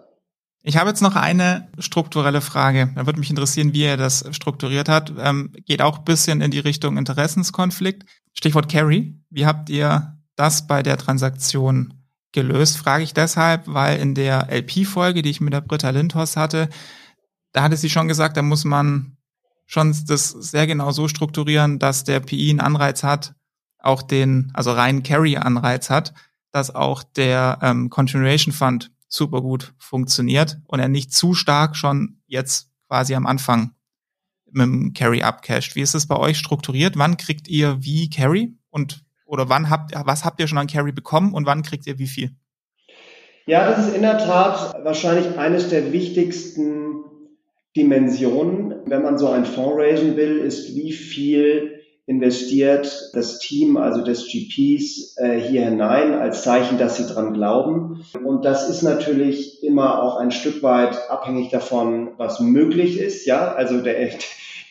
Ich 0.63 0.76
habe 0.76 0.89
jetzt 0.89 1.02
noch 1.02 1.15
eine 1.15 1.69
strukturelle 1.80 2.41
Frage. 2.41 2.91
Da 2.95 3.06
würde 3.06 3.19
mich 3.19 3.30
interessieren, 3.30 3.73
wie 3.73 3.84
er 3.84 3.95
das 3.95 4.26
strukturiert 4.32 4.89
hat. 4.89 5.13
Ähm, 5.17 5.54
geht 5.65 5.82
auch 5.82 6.00
ein 6.00 6.04
bisschen 6.04 6.41
in 6.41 6.52
die 6.52 6.60
Richtung 6.60 6.97
Interessenskonflikt. 6.97 8.04
Stichwort 8.34 8.69
Carry. 8.69 9.15
Wie 9.30 9.45
habt 9.45 9.69
ihr 9.69 10.17
das 10.36 10.67
bei 10.67 10.84
der 10.84 10.97
Transaktion 10.97 11.96
gelöst? 12.32 12.78
Frage 12.78 13.04
ich 13.04 13.13
deshalb, 13.13 13.63
weil 13.68 14.00
in 14.00 14.16
der 14.16 14.50
LP-Folge, 14.52 15.22
die 15.22 15.30
ich 15.30 15.42
mit 15.42 15.54
der 15.54 15.62
Britta 15.62 15.90
Lindhorst 15.90 16.38
hatte, 16.38 16.70
da 17.52 17.63
hatte 17.63 17.78
sie 17.78 17.90
schon 17.90 18.08
gesagt, 18.08 18.38
da 18.38 18.42
muss 18.42 18.66
man 18.66 19.18
schon 19.66 19.96
das 20.08 20.30
sehr 20.30 20.68
genau 20.68 20.92
so 20.92 21.08
strukturieren, 21.08 21.80
dass 21.80 22.04
der 22.04 22.20
PI 22.20 22.52
einen 22.52 22.60
Anreiz 22.60 23.04
hat, 23.04 23.36
auch 23.80 24.02
den, 24.02 24.52
also 24.54 24.72
rein 24.72 25.04
Carry-Anreiz 25.04 25.90
hat, 25.90 26.13
dass 26.52 26.74
auch 26.74 27.04
der 27.04 27.60
ähm, 27.62 27.90
Continuation 27.90 28.54
Fund 28.54 28.92
super 29.08 29.42
gut 29.42 29.74
funktioniert 29.78 30.60
und 30.68 30.80
er 30.80 30.88
nicht 30.88 31.13
zu 31.13 31.34
stark 31.34 31.76
schon 31.76 32.22
jetzt 32.28 32.72
quasi 32.88 33.16
am 33.16 33.26
Anfang 33.26 33.72
mit 34.52 34.66
dem 34.66 34.94
Carry 34.94 35.22
abcasht. 35.22 35.76
Wie 35.76 35.82
ist 35.82 35.96
es 35.96 36.08
bei 36.08 36.16
euch 36.16 36.38
strukturiert? 36.38 36.98
Wann 36.98 37.18
kriegt 37.18 37.48
ihr 37.48 37.84
wie 37.84 38.10
Carry 38.10 38.58
und 38.70 39.04
oder 39.28 39.50
wann 39.50 39.70
habt 39.70 39.92
was 39.94 40.26
habt 40.26 40.40
ihr 40.40 40.48
schon 40.48 40.58
an 40.58 40.68
Carry 40.68 40.92
bekommen 40.92 41.34
und 41.34 41.46
wann 41.46 41.62
kriegt 41.62 41.86
ihr 41.86 42.00
wie 42.00 42.08
viel? 42.08 42.32
Ja, 43.46 43.70
das 43.70 43.88
ist 43.88 43.96
in 43.96 44.02
der 44.02 44.18
Tat 44.18 44.84
wahrscheinlich 44.84 45.38
eines 45.38 45.70
der 45.70 45.94
wichtigsten 45.94 47.06
Dimensionen, 47.78 48.76
wenn 48.86 49.04
man 49.04 49.18
so 49.18 49.30
ein 49.30 49.46
Fonds 49.46 49.78
raisen 49.78 50.18
will, 50.18 50.40
ist 50.40 50.76
wie 50.76 50.92
viel 50.92 51.78
investiert 52.08 53.12
das 53.13 53.40
Team, 53.40 53.78
also 53.78 54.02
des 54.02 54.28
GPs, 54.28 55.18
äh, 55.18 55.40
hier 55.40 55.66
hinein 55.66 56.13
als 56.13 56.42
Zeichen, 56.42 56.78
dass 56.78 56.96
sie 56.96 57.06
dran 57.06 57.34
glauben. 57.34 58.06
Und 58.24 58.46
das 58.46 58.70
ist 58.70 58.82
natürlich 58.82 59.62
immer 59.62 60.02
auch 60.02 60.18
ein 60.18 60.32
Stück 60.32 60.63
weit 60.63 61.10
abhängig 61.10 61.50
davon, 61.50 62.12
was 62.18 62.40
möglich 62.40 62.98
ist. 62.98 63.26
Ja, 63.26 63.54
also 63.54 63.82
der, 63.82 64.10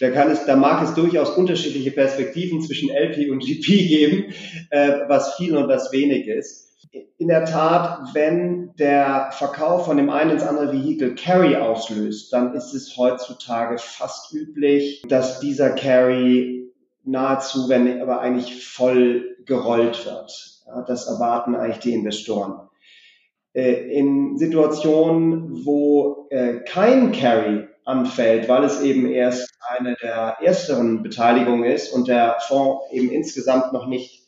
da 0.00 0.10
kann 0.10 0.30
es, 0.30 0.44
da 0.44 0.56
mag 0.56 0.82
es 0.82 0.94
durchaus 0.94 1.30
unterschiedliche 1.30 1.90
Perspektiven 1.90 2.60
zwischen 2.60 2.90
LP 2.90 3.30
und 3.30 3.40
GP 3.40 3.88
geben, 3.88 4.34
äh, 4.70 5.00
was 5.08 5.34
viel 5.36 5.56
und 5.56 5.68
was 5.68 5.92
wenig 5.92 6.26
ist. 6.26 6.66
In 7.18 7.28
der 7.28 7.44
Tat, 7.44 8.14
wenn 8.14 8.74
der 8.78 9.30
Verkauf 9.32 9.86
von 9.86 9.96
dem 9.96 10.10
einen 10.10 10.32
ins 10.32 10.42
andere 10.42 10.72
Vehikel 10.72 11.14
Carry 11.14 11.56
auslöst, 11.56 12.32
dann 12.32 12.54
ist 12.54 12.74
es 12.74 12.96
heutzutage 12.96 13.78
fast 13.78 14.32
üblich, 14.32 15.02
dass 15.08 15.40
dieser 15.40 15.70
Carry 15.70 16.72
nahezu, 17.04 17.68
wenn 17.68 18.00
aber 18.00 18.20
eigentlich 18.20 18.66
voll 18.66 19.36
gerollt 19.46 20.04
wird. 20.04 20.62
Ja, 20.66 20.82
das 20.82 21.06
erwarten 21.06 21.54
eigentlich 21.54 21.78
die 21.78 21.94
Investoren. 21.94 22.68
Äh, 23.52 23.90
in 23.90 24.36
Situationen, 24.36 25.64
wo 25.64 26.26
äh, 26.30 26.60
kein 26.66 27.12
Carry 27.12 27.65
anfällt, 27.86 28.48
weil 28.48 28.64
es 28.64 28.82
eben 28.82 29.06
erst 29.08 29.48
eine 29.68 29.94
der 30.02 30.38
ersteren 30.42 31.02
Beteiligungen 31.02 31.64
ist 31.64 31.92
und 31.92 32.08
der 32.08 32.36
Fonds 32.46 32.84
eben 32.92 33.10
insgesamt 33.10 33.72
noch 33.72 33.86
nicht 33.86 34.26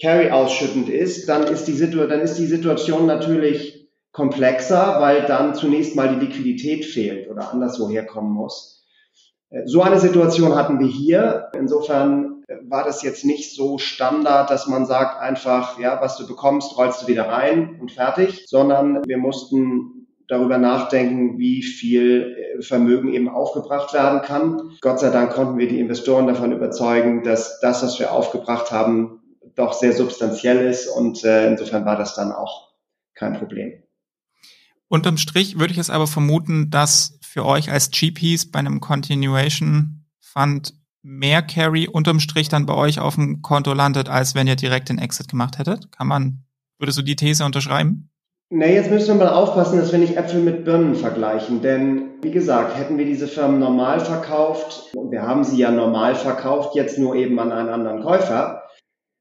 Carry 0.00 0.30
ausschüttend 0.30 0.88
ist, 0.88 1.28
dann 1.28 1.44
ist 1.44 1.66
die, 1.66 1.72
Situ 1.72 1.98
dann 1.98 2.20
ist 2.20 2.36
die 2.36 2.46
Situation 2.46 3.06
natürlich 3.06 3.88
komplexer, 4.10 4.96
weil 5.00 5.22
dann 5.22 5.54
zunächst 5.54 5.94
mal 5.94 6.08
die 6.08 6.26
Liquidität 6.26 6.84
fehlt 6.84 7.30
oder 7.30 7.52
anderswo 7.52 7.88
herkommen 7.88 8.32
muss. 8.32 8.84
So 9.64 9.82
eine 9.82 10.00
Situation 10.00 10.56
hatten 10.56 10.80
wir 10.80 10.88
hier. 10.88 11.50
Insofern 11.54 12.42
war 12.62 12.84
das 12.84 13.02
jetzt 13.02 13.24
nicht 13.24 13.54
so 13.54 13.78
Standard, 13.78 14.50
dass 14.50 14.66
man 14.66 14.86
sagt 14.86 15.20
einfach, 15.20 15.78
ja, 15.78 16.00
was 16.00 16.16
du 16.16 16.26
bekommst, 16.26 16.76
rollst 16.76 17.02
du 17.02 17.06
wieder 17.06 17.28
rein 17.28 17.78
und 17.80 17.92
fertig, 17.92 18.46
sondern 18.48 19.02
wir 19.06 19.18
mussten 19.18 20.01
darüber 20.32 20.56
nachdenken, 20.56 21.38
wie 21.38 21.62
viel 21.62 22.56
äh, 22.58 22.62
Vermögen 22.62 23.12
eben 23.12 23.28
aufgebracht 23.28 23.92
werden 23.92 24.22
kann. 24.22 24.72
Gott 24.80 24.98
sei 24.98 25.10
Dank 25.10 25.32
konnten 25.32 25.58
wir 25.58 25.68
die 25.68 25.78
Investoren 25.78 26.26
davon 26.26 26.52
überzeugen, 26.52 27.22
dass 27.22 27.60
das, 27.60 27.82
was 27.82 27.98
wir 27.98 28.12
aufgebracht 28.12 28.70
haben, 28.70 29.20
doch 29.54 29.74
sehr 29.74 29.92
substanziell 29.92 30.66
ist 30.66 30.88
und 30.88 31.22
äh, 31.24 31.50
insofern 31.50 31.84
war 31.84 31.96
das 31.96 32.14
dann 32.14 32.32
auch 32.32 32.72
kein 33.14 33.34
Problem. 33.34 33.74
Unterm 34.88 35.18
Strich 35.18 35.58
würde 35.58 35.72
ich 35.72 35.78
es 35.78 35.90
aber 35.90 36.06
vermuten, 36.06 36.70
dass 36.70 37.18
für 37.22 37.44
euch 37.44 37.70
als 37.70 37.90
GPs 37.90 38.50
bei 38.50 38.58
einem 38.58 38.80
Continuation 38.80 40.06
Fund 40.18 40.74
mehr 41.02 41.42
Carry 41.42 41.88
unterm 41.88 42.20
Strich 42.20 42.48
dann 42.48 42.64
bei 42.64 42.74
euch 42.74 43.00
auf 43.00 43.16
dem 43.16 43.42
Konto 43.42 43.74
landet, 43.74 44.08
als 44.08 44.34
wenn 44.34 44.46
ihr 44.46 44.56
direkt 44.56 44.88
den 44.88 44.98
Exit 44.98 45.28
gemacht 45.28 45.58
hättet? 45.58 45.92
Kann 45.92 46.06
man, 46.06 46.44
würdest 46.78 46.96
du 46.96 47.02
die 47.02 47.16
These 47.16 47.44
unterschreiben? 47.44 48.11
Nee, 48.54 48.74
jetzt 48.74 48.90
müssen 48.90 49.18
wir 49.18 49.24
mal 49.24 49.32
aufpassen, 49.32 49.78
dass 49.78 49.92
wir 49.92 49.98
nicht 49.98 50.18
Äpfel 50.18 50.42
mit 50.42 50.66
Birnen 50.66 50.94
vergleichen. 50.94 51.62
Denn 51.62 52.18
wie 52.20 52.30
gesagt, 52.30 52.76
hätten 52.76 52.98
wir 52.98 53.06
diese 53.06 53.26
Firmen 53.26 53.58
normal 53.58 53.98
verkauft, 54.00 54.94
und 54.94 55.10
wir 55.10 55.22
haben 55.22 55.42
sie 55.42 55.56
ja 55.56 55.70
normal 55.70 56.14
verkauft, 56.14 56.74
jetzt 56.74 56.98
nur 56.98 57.14
eben 57.14 57.38
an 57.38 57.50
einen 57.50 57.70
anderen 57.70 58.02
Käufer, 58.02 58.64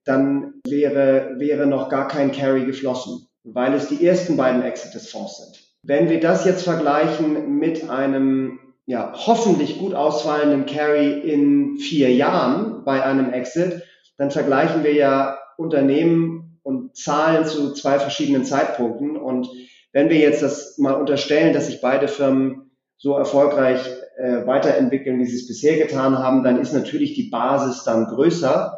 dann 0.04 0.56
wäre, 0.68 1.36
wäre 1.38 1.66
noch 1.66 1.88
gar 1.88 2.10
kein 2.10 2.34
Carry 2.34 2.66
geflossen, 2.66 3.26
weil 3.46 3.74
es 3.74 3.88
die 3.88 4.06
ersten 4.06 4.36
beiden 4.36 4.64
Exit 4.64 4.94
des 4.96 5.10
Fonds 5.10 5.38
sind. 5.38 5.64
Wenn 5.82 6.10
wir 6.10 6.20
das 6.20 6.44
jetzt 6.44 6.66
vergleichen 6.66 7.58
mit 7.58 7.90
einem 7.90 8.60
ja, 8.86 9.14
hoffentlich 9.16 9.80
gut 9.80 9.94
ausfallenden 9.94 10.66
Carry 10.66 11.22
in 11.22 11.78
vier 11.78 12.14
Jahren 12.14 12.84
bei 12.84 13.02
einem 13.02 13.32
Exit, 13.32 13.82
dann 14.18 14.30
vergleichen 14.30 14.84
wir 14.84 14.94
ja 14.94 15.38
Unternehmen 15.58 16.31
und 16.64 16.96
Zahlen 16.96 17.46
zu 17.46 17.74
zwei 17.74 18.00
verschiedenen 18.00 18.46
Zeitpunkten. 18.46 19.18
Und 19.18 19.50
wenn 19.92 20.10
wir 20.10 20.18
jetzt 20.18 20.42
das 20.42 20.78
mal 20.78 20.94
unterstellen, 20.94 21.54
dass 21.54 21.68
sich 21.68 21.82
beide 21.82 22.08
Firmen 22.08 22.72
so 22.98 23.16
erfolgreich 23.16 23.82
äh, 24.18 24.46
weiterentwickeln, 24.46 25.20
wie 25.20 25.26
sie 25.26 25.38
es 25.38 25.48
bisher 25.48 25.78
getan 25.78 26.20
haben, 26.20 26.44
dann 26.44 26.60
ist 26.60 26.74
natürlich 26.74 27.14
die 27.16 27.30
Basis 27.30 27.84
dann 27.84 28.06
größer. 28.06 28.78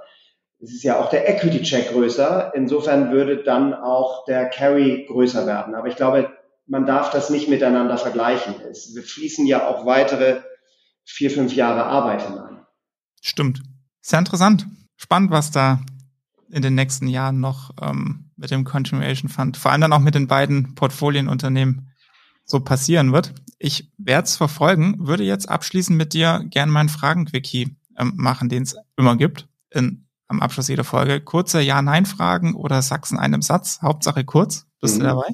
Es 0.61 0.71
ist 0.71 0.83
ja 0.83 0.99
auch 0.99 1.09
der 1.09 1.27
Equity-Check 1.27 1.91
größer. 1.91 2.53
Insofern 2.55 3.11
würde 3.11 3.43
dann 3.43 3.73
auch 3.73 4.23
der 4.25 4.49
Carry 4.49 5.05
größer 5.09 5.45
werden. 5.45 5.75
Aber 5.75 5.89
ich 5.89 5.97
glaube, 5.97 6.31
man 6.65 6.85
darf 6.85 7.09
das 7.09 7.29
nicht 7.29 7.49
miteinander 7.49 7.97
vergleichen. 7.97 8.55
Es, 8.69 8.97
fließen 8.97 9.45
ja 9.45 9.67
auch 9.67 9.85
weitere 9.85 10.41
vier, 11.03 11.29
fünf 11.29 11.53
Jahre 11.53 11.83
Arbeit 11.83 12.25
hinein. 12.25 12.65
Stimmt. 13.21 13.61
Sehr 14.01 14.19
interessant. 14.19 14.67
Spannend, 14.95 15.31
was 15.31 15.51
da 15.51 15.81
in 16.53 16.61
den 16.61 16.75
nächsten 16.75 17.07
Jahren 17.07 17.39
noch 17.39 17.71
ähm, 17.81 18.31
mit 18.35 18.51
dem 18.51 18.63
Continuation 18.63 19.29
Fund, 19.29 19.57
vor 19.57 19.71
allem 19.71 19.81
dann 19.81 19.93
auch 19.93 19.99
mit 19.99 20.15
den 20.15 20.27
beiden 20.27 20.75
Portfolienunternehmen 20.75 21.89
so 22.45 22.59
passieren 22.59 23.11
wird. 23.13 23.33
Ich 23.57 23.91
werde 23.97 24.25
es 24.25 24.35
verfolgen, 24.35 25.07
würde 25.07 25.23
jetzt 25.23 25.49
abschließend 25.49 25.97
mit 25.97 26.13
dir 26.13 26.45
gerne 26.49 26.71
meinen 26.71 26.89
Fragen-Quickie 26.89 27.77
ähm, 27.97 28.13
machen, 28.15 28.49
den 28.49 28.63
es 28.63 28.75
immer 28.97 29.15
gibt 29.17 29.47
in, 29.71 30.07
am 30.27 30.41
Abschluss 30.41 30.67
jeder 30.67 30.83
Folge. 30.83 31.21
Kurze 31.21 31.61
Ja-Nein-Fragen 31.61 32.55
oder 32.55 32.81
Sachsen 32.81 33.17
einem 33.17 33.41
Satz, 33.41 33.81
Hauptsache 33.81 34.23
kurz. 34.23 34.67
Bist 34.81 34.95
mhm. 34.95 34.99
du 35.01 35.05
dabei? 35.07 35.27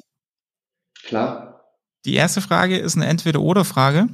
Klar. 1.02 1.64
Die 2.04 2.14
erste 2.14 2.40
Frage 2.40 2.78
ist 2.78 2.96
eine 2.96 3.06
Entweder-Oder-Frage 3.06 4.08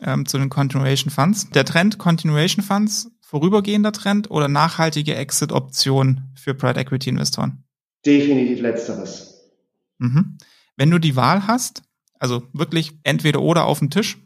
ähm, 0.00 0.26
zu 0.26 0.38
den 0.38 0.50
Continuation 0.50 1.10
Funds. 1.10 1.50
Der 1.50 1.64
Trend 1.64 1.98
Continuation 1.98 2.64
Funds, 2.64 3.10
vorübergehender 3.30 3.92
Trend 3.92 4.28
oder 4.28 4.48
nachhaltige 4.48 5.14
Exit-Option 5.14 6.22
für 6.34 6.52
Private 6.52 6.80
Equity 6.80 7.10
Investoren? 7.10 7.62
Definitiv 8.04 8.60
letzteres. 8.60 9.52
Mhm. 9.98 10.36
Wenn 10.76 10.90
du 10.90 10.98
die 10.98 11.14
Wahl 11.14 11.46
hast, 11.46 11.84
also 12.18 12.42
wirklich 12.52 12.98
entweder 13.04 13.40
oder 13.40 13.66
auf 13.66 13.78
dem 13.78 13.88
Tisch, 13.88 14.18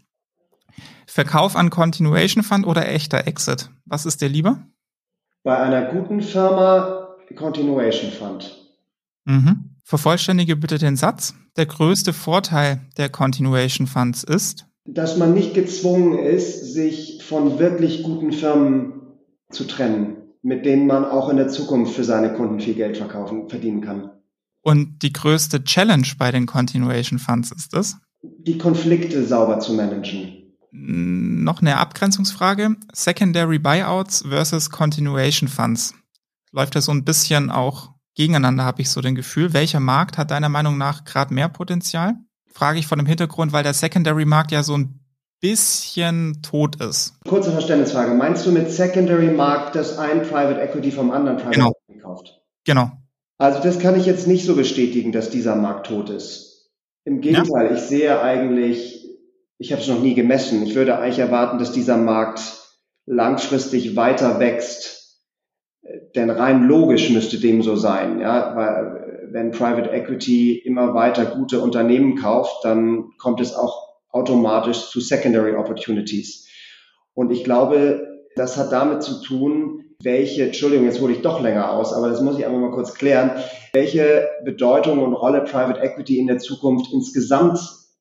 Verkauf 1.06 1.54
an 1.54 1.68
Continuation 1.68 2.42
Fund 2.42 2.66
oder 2.66 2.88
echter 2.88 3.26
Exit, 3.26 3.68
was 3.84 4.06
ist 4.06 4.22
dir 4.22 4.30
lieber? 4.30 4.66
Bei 5.42 5.58
einer 5.58 5.92
guten 5.92 6.22
Firma 6.22 7.14
Continuation 7.36 8.10
Fund. 8.10 8.56
Mhm. 9.26 9.76
Vervollständige 9.84 10.56
bitte 10.56 10.78
den 10.78 10.96
Satz. 10.96 11.34
Der 11.58 11.66
größte 11.66 12.14
Vorteil 12.14 12.80
der 12.96 13.10
Continuation 13.10 13.86
Funds 13.86 14.24
ist, 14.24 14.66
dass 14.86 15.16
man 15.16 15.34
nicht 15.34 15.54
gezwungen 15.54 16.18
ist, 16.18 16.72
sich 16.72 17.22
von 17.22 17.58
wirklich 17.58 18.02
guten 18.02 18.32
Firmen 18.32 18.93
zu 19.54 19.64
trennen, 19.64 20.16
mit 20.42 20.66
denen 20.66 20.86
man 20.86 21.04
auch 21.04 21.28
in 21.28 21.36
der 21.36 21.48
Zukunft 21.48 21.94
für 21.94 22.04
seine 22.04 22.34
Kunden 22.34 22.60
viel 22.60 22.74
Geld 22.74 22.96
verkaufen, 22.96 23.48
verdienen 23.48 23.80
kann. 23.80 24.10
Und 24.60 25.02
die 25.02 25.12
größte 25.12 25.64
Challenge 25.64 26.06
bei 26.18 26.30
den 26.30 26.46
Continuation 26.46 27.18
Funds 27.18 27.52
ist 27.52 27.74
es? 27.74 27.96
Die 28.22 28.58
Konflikte 28.58 29.24
sauber 29.24 29.60
zu 29.60 29.74
managen. 29.74 30.44
Noch 30.70 31.60
eine 31.60 31.76
Abgrenzungsfrage. 31.76 32.76
Secondary 32.92 33.58
Buyouts 33.58 34.24
versus 34.28 34.70
Continuation 34.70 35.48
Funds. 35.48 35.94
Läuft 36.50 36.74
das 36.74 36.86
so 36.86 36.92
ein 36.92 37.04
bisschen 37.04 37.50
auch 37.50 37.90
gegeneinander, 38.14 38.64
habe 38.64 38.82
ich 38.82 38.90
so 38.90 39.00
den 39.00 39.14
Gefühl. 39.14 39.52
Welcher 39.52 39.80
Markt 39.80 40.18
hat 40.18 40.30
deiner 40.30 40.48
Meinung 40.48 40.78
nach 40.78 41.04
gerade 41.04 41.34
mehr 41.34 41.48
Potenzial? 41.48 42.14
Frage 42.52 42.78
ich 42.78 42.86
von 42.86 42.98
dem 42.98 43.06
Hintergrund, 43.06 43.52
weil 43.52 43.64
der 43.64 43.74
Secondary-Markt 43.74 44.52
ja 44.52 44.62
so 44.62 44.76
ein 44.76 45.03
bisschen 45.44 46.40
tot 46.40 46.82
ist. 46.82 47.12
Kurze 47.28 47.52
Verständnisfrage. 47.52 48.14
Meinst 48.14 48.46
du 48.46 48.50
mit 48.50 48.70
Secondary-Markt, 48.70 49.74
dass 49.74 49.98
ein 49.98 50.22
Private 50.22 50.58
Equity 50.58 50.90
vom 50.90 51.10
anderen 51.10 51.36
Private 51.36 51.54
genau. 51.54 51.72
Equity 51.86 52.00
kauft? 52.00 52.40
Genau. 52.64 52.92
Also 53.36 53.62
das 53.62 53.78
kann 53.78 53.94
ich 54.00 54.06
jetzt 54.06 54.26
nicht 54.26 54.46
so 54.46 54.56
bestätigen, 54.56 55.12
dass 55.12 55.28
dieser 55.28 55.54
Markt 55.54 55.88
tot 55.88 56.08
ist. 56.08 56.72
Im 57.04 57.20
Gegenteil, 57.20 57.66
ja. 57.66 57.74
ich 57.74 57.80
sehe 57.80 58.22
eigentlich, 58.22 59.06
ich 59.58 59.70
habe 59.72 59.82
es 59.82 59.88
noch 59.88 60.00
nie 60.00 60.14
gemessen. 60.14 60.62
Ich 60.62 60.74
würde 60.74 60.96
eigentlich 60.98 61.18
erwarten, 61.18 61.58
dass 61.58 61.72
dieser 61.72 61.98
Markt 61.98 62.40
langfristig 63.04 63.96
weiter 63.96 64.40
wächst. 64.40 65.20
Denn 66.14 66.30
rein 66.30 66.62
logisch 66.62 67.10
müsste 67.10 67.38
dem 67.38 67.60
so 67.60 67.76
sein, 67.76 68.18
ja, 68.18 68.56
weil 68.56 69.28
wenn 69.30 69.50
Private 69.50 69.90
Equity 69.90 70.56
immer 70.56 70.94
weiter 70.94 71.26
gute 71.26 71.60
Unternehmen 71.60 72.16
kauft, 72.16 72.64
dann 72.64 73.10
kommt 73.18 73.42
es 73.42 73.54
auch 73.54 73.93
automatisch 74.14 74.88
zu 74.90 75.00
Secondary 75.00 75.54
Opportunities. 75.56 76.48
Und 77.14 77.30
ich 77.30 77.44
glaube, 77.44 78.28
das 78.36 78.56
hat 78.56 78.72
damit 78.72 79.02
zu 79.02 79.20
tun, 79.22 79.84
welche, 80.00 80.44
Entschuldigung, 80.46 80.86
jetzt 80.86 81.00
hole 81.00 81.12
ich 81.12 81.22
doch 81.22 81.40
länger 81.40 81.70
aus, 81.70 81.92
aber 81.92 82.08
das 82.08 82.20
muss 82.20 82.38
ich 82.38 82.46
einfach 82.46 82.58
mal 82.58 82.70
kurz 82.70 82.94
klären, 82.94 83.30
welche 83.72 84.28
Bedeutung 84.44 85.02
und 85.02 85.14
Rolle 85.14 85.42
Private 85.42 85.80
Equity 85.80 86.18
in 86.18 86.26
der 86.26 86.38
Zukunft 86.38 86.92
insgesamt 86.92 87.58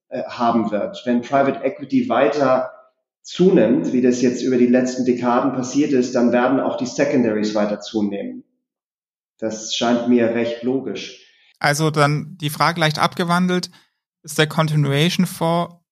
äh, 0.10 0.24
haben 0.24 0.72
wird. 0.72 1.02
Wenn 1.06 1.22
Private 1.22 1.64
Equity 1.64 2.10
weiter 2.10 2.72
zunimmt, 3.22 3.94
wie 3.94 4.02
das 4.02 4.22
jetzt 4.22 4.42
über 4.42 4.58
die 4.58 4.68
letzten 4.68 5.06
Dekaden 5.06 5.54
passiert 5.54 5.94
ist, 5.94 6.14
dann 6.14 6.32
werden 6.32 6.60
auch 6.60 6.78
die 6.78 6.86
Secondaries 6.86 7.56
weiter 7.56 7.80
zunehmen. 7.80 8.44
Das 9.40 9.74
scheint 9.76 10.10
mir 10.10 10.36
recht 10.36 10.64
logisch. 10.64 11.26
Also 11.60 11.90
dann 11.90 12.38
die 12.40 12.50
Frage 12.50 12.80
leicht 12.80 13.00
abgewandelt, 13.00 13.72
ist 14.24 14.38
der 14.38 14.48
Continuation 14.48 15.26
Fonds 15.26 15.83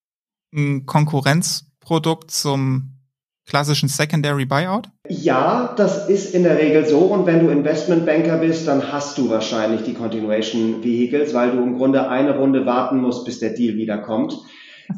ein 0.53 0.85
Konkurrenzprodukt 0.85 2.31
zum 2.31 2.97
klassischen 3.45 3.89
Secondary 3.89 4.45
Buyout? 4.45 4.89
Ja, 5.07 5.73
das 5.75 6.07
ist 6.07 6.33
in 6.33 6.43
der 6.43 6.57
Regel 6.57 6.85
so. 6.85 6.99
Und 6.99 7.25
wenn 7.25 7.45
du 7.45 7.51
Investmentbanker 7.51 8.37
bist, 8.37 8.67
dann 8.67 8.91
hast 8.91 9.17
du 9.17 9.29
wahrscheinlich 9.29 9.83
die 9.83 9.93
Continuation 9.93 10.83
Vehicles, 10.83 11.33
weil 11.33 11.51
du 11.51 11.61
im 11.61 11.77
Grunde 11.77 12.09
eine 12.09 12.37
Runde 12.37 12.65
warten 12.65 13.01
musst, 13.01 13.25
bis 13.25 13.39
der 13.39 13.51
Deal 13.51 13.75
wiederkommt. 13.75 14.37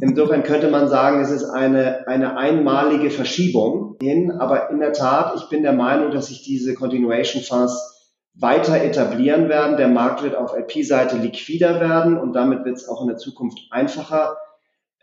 Insofern 0.01 0.43
könnte 0.43 0.70
man 0.70 0.89
sagen, 0.89 1.22
es 1.22 1.30
ist 1.30 1.45
eine, 1.45 2.08
eine 2.08 2.38
einmalige 2.38 3.10
Verschiebung 3.10 3.95
hin. 4.01 4.32
Aber 4.32 4.70
in 4.70 4.80
der 4.80 4.93
Tat, 4.93 5.34
ich 5.38 5.49
bin 5.49 5.64
der 5.64 5.74
Meinung, 5.74 6.12
dass 6.12 6.28
sich 6.28 6.43
diese 6.43 6.74
Continuation 6.74 7.43
Funds 7.43 7.93
weiter 8.36 8.82
etablieren 8.84 9.49
werden. 9.49 9.78
Der 9.78 9.88
Markt 9.88 10.24
wird 10.24 10.36
auf 10.36 10.56
LP-Seite 10.56 11.18
liquider 11.18 11.80
werden 11.80 12.18
und 12.18 12.34
damit 12.34 12.66
wird 12.66 12.78
es 12.78 12.88
auch 12.89 13.01
in 13.01 13.08
der 13.08 13.18
Zukunft 13.18 13.60
einfacher 13.70 14.38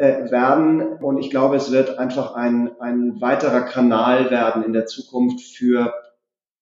äh, 0.00 0.30
werden. 0.30 0.80
Und 0.80 1.18
ich 1.18 1.28
glaube, 1.28 1.56
es 1.56 1.70
wird 1.70 1.98
einfach 1.98 2.34
ein, 2.34 2.70
ein 2.80 3.20
weiterer 3.20 3.60
Kanal 3.60 4.30
werden 4.30 4.62
in 4.62 4.72
der 4.72 4.86
Zukunft 4.86 5.40
für 5.40 5.92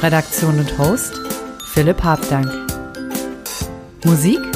Redaktion 0.00 0.60
und 0.60 0.78
Host 0.78 1.20
Philipp 1.72 2.04
Habdank. 2.04 2.52
Musik 4.04 4.55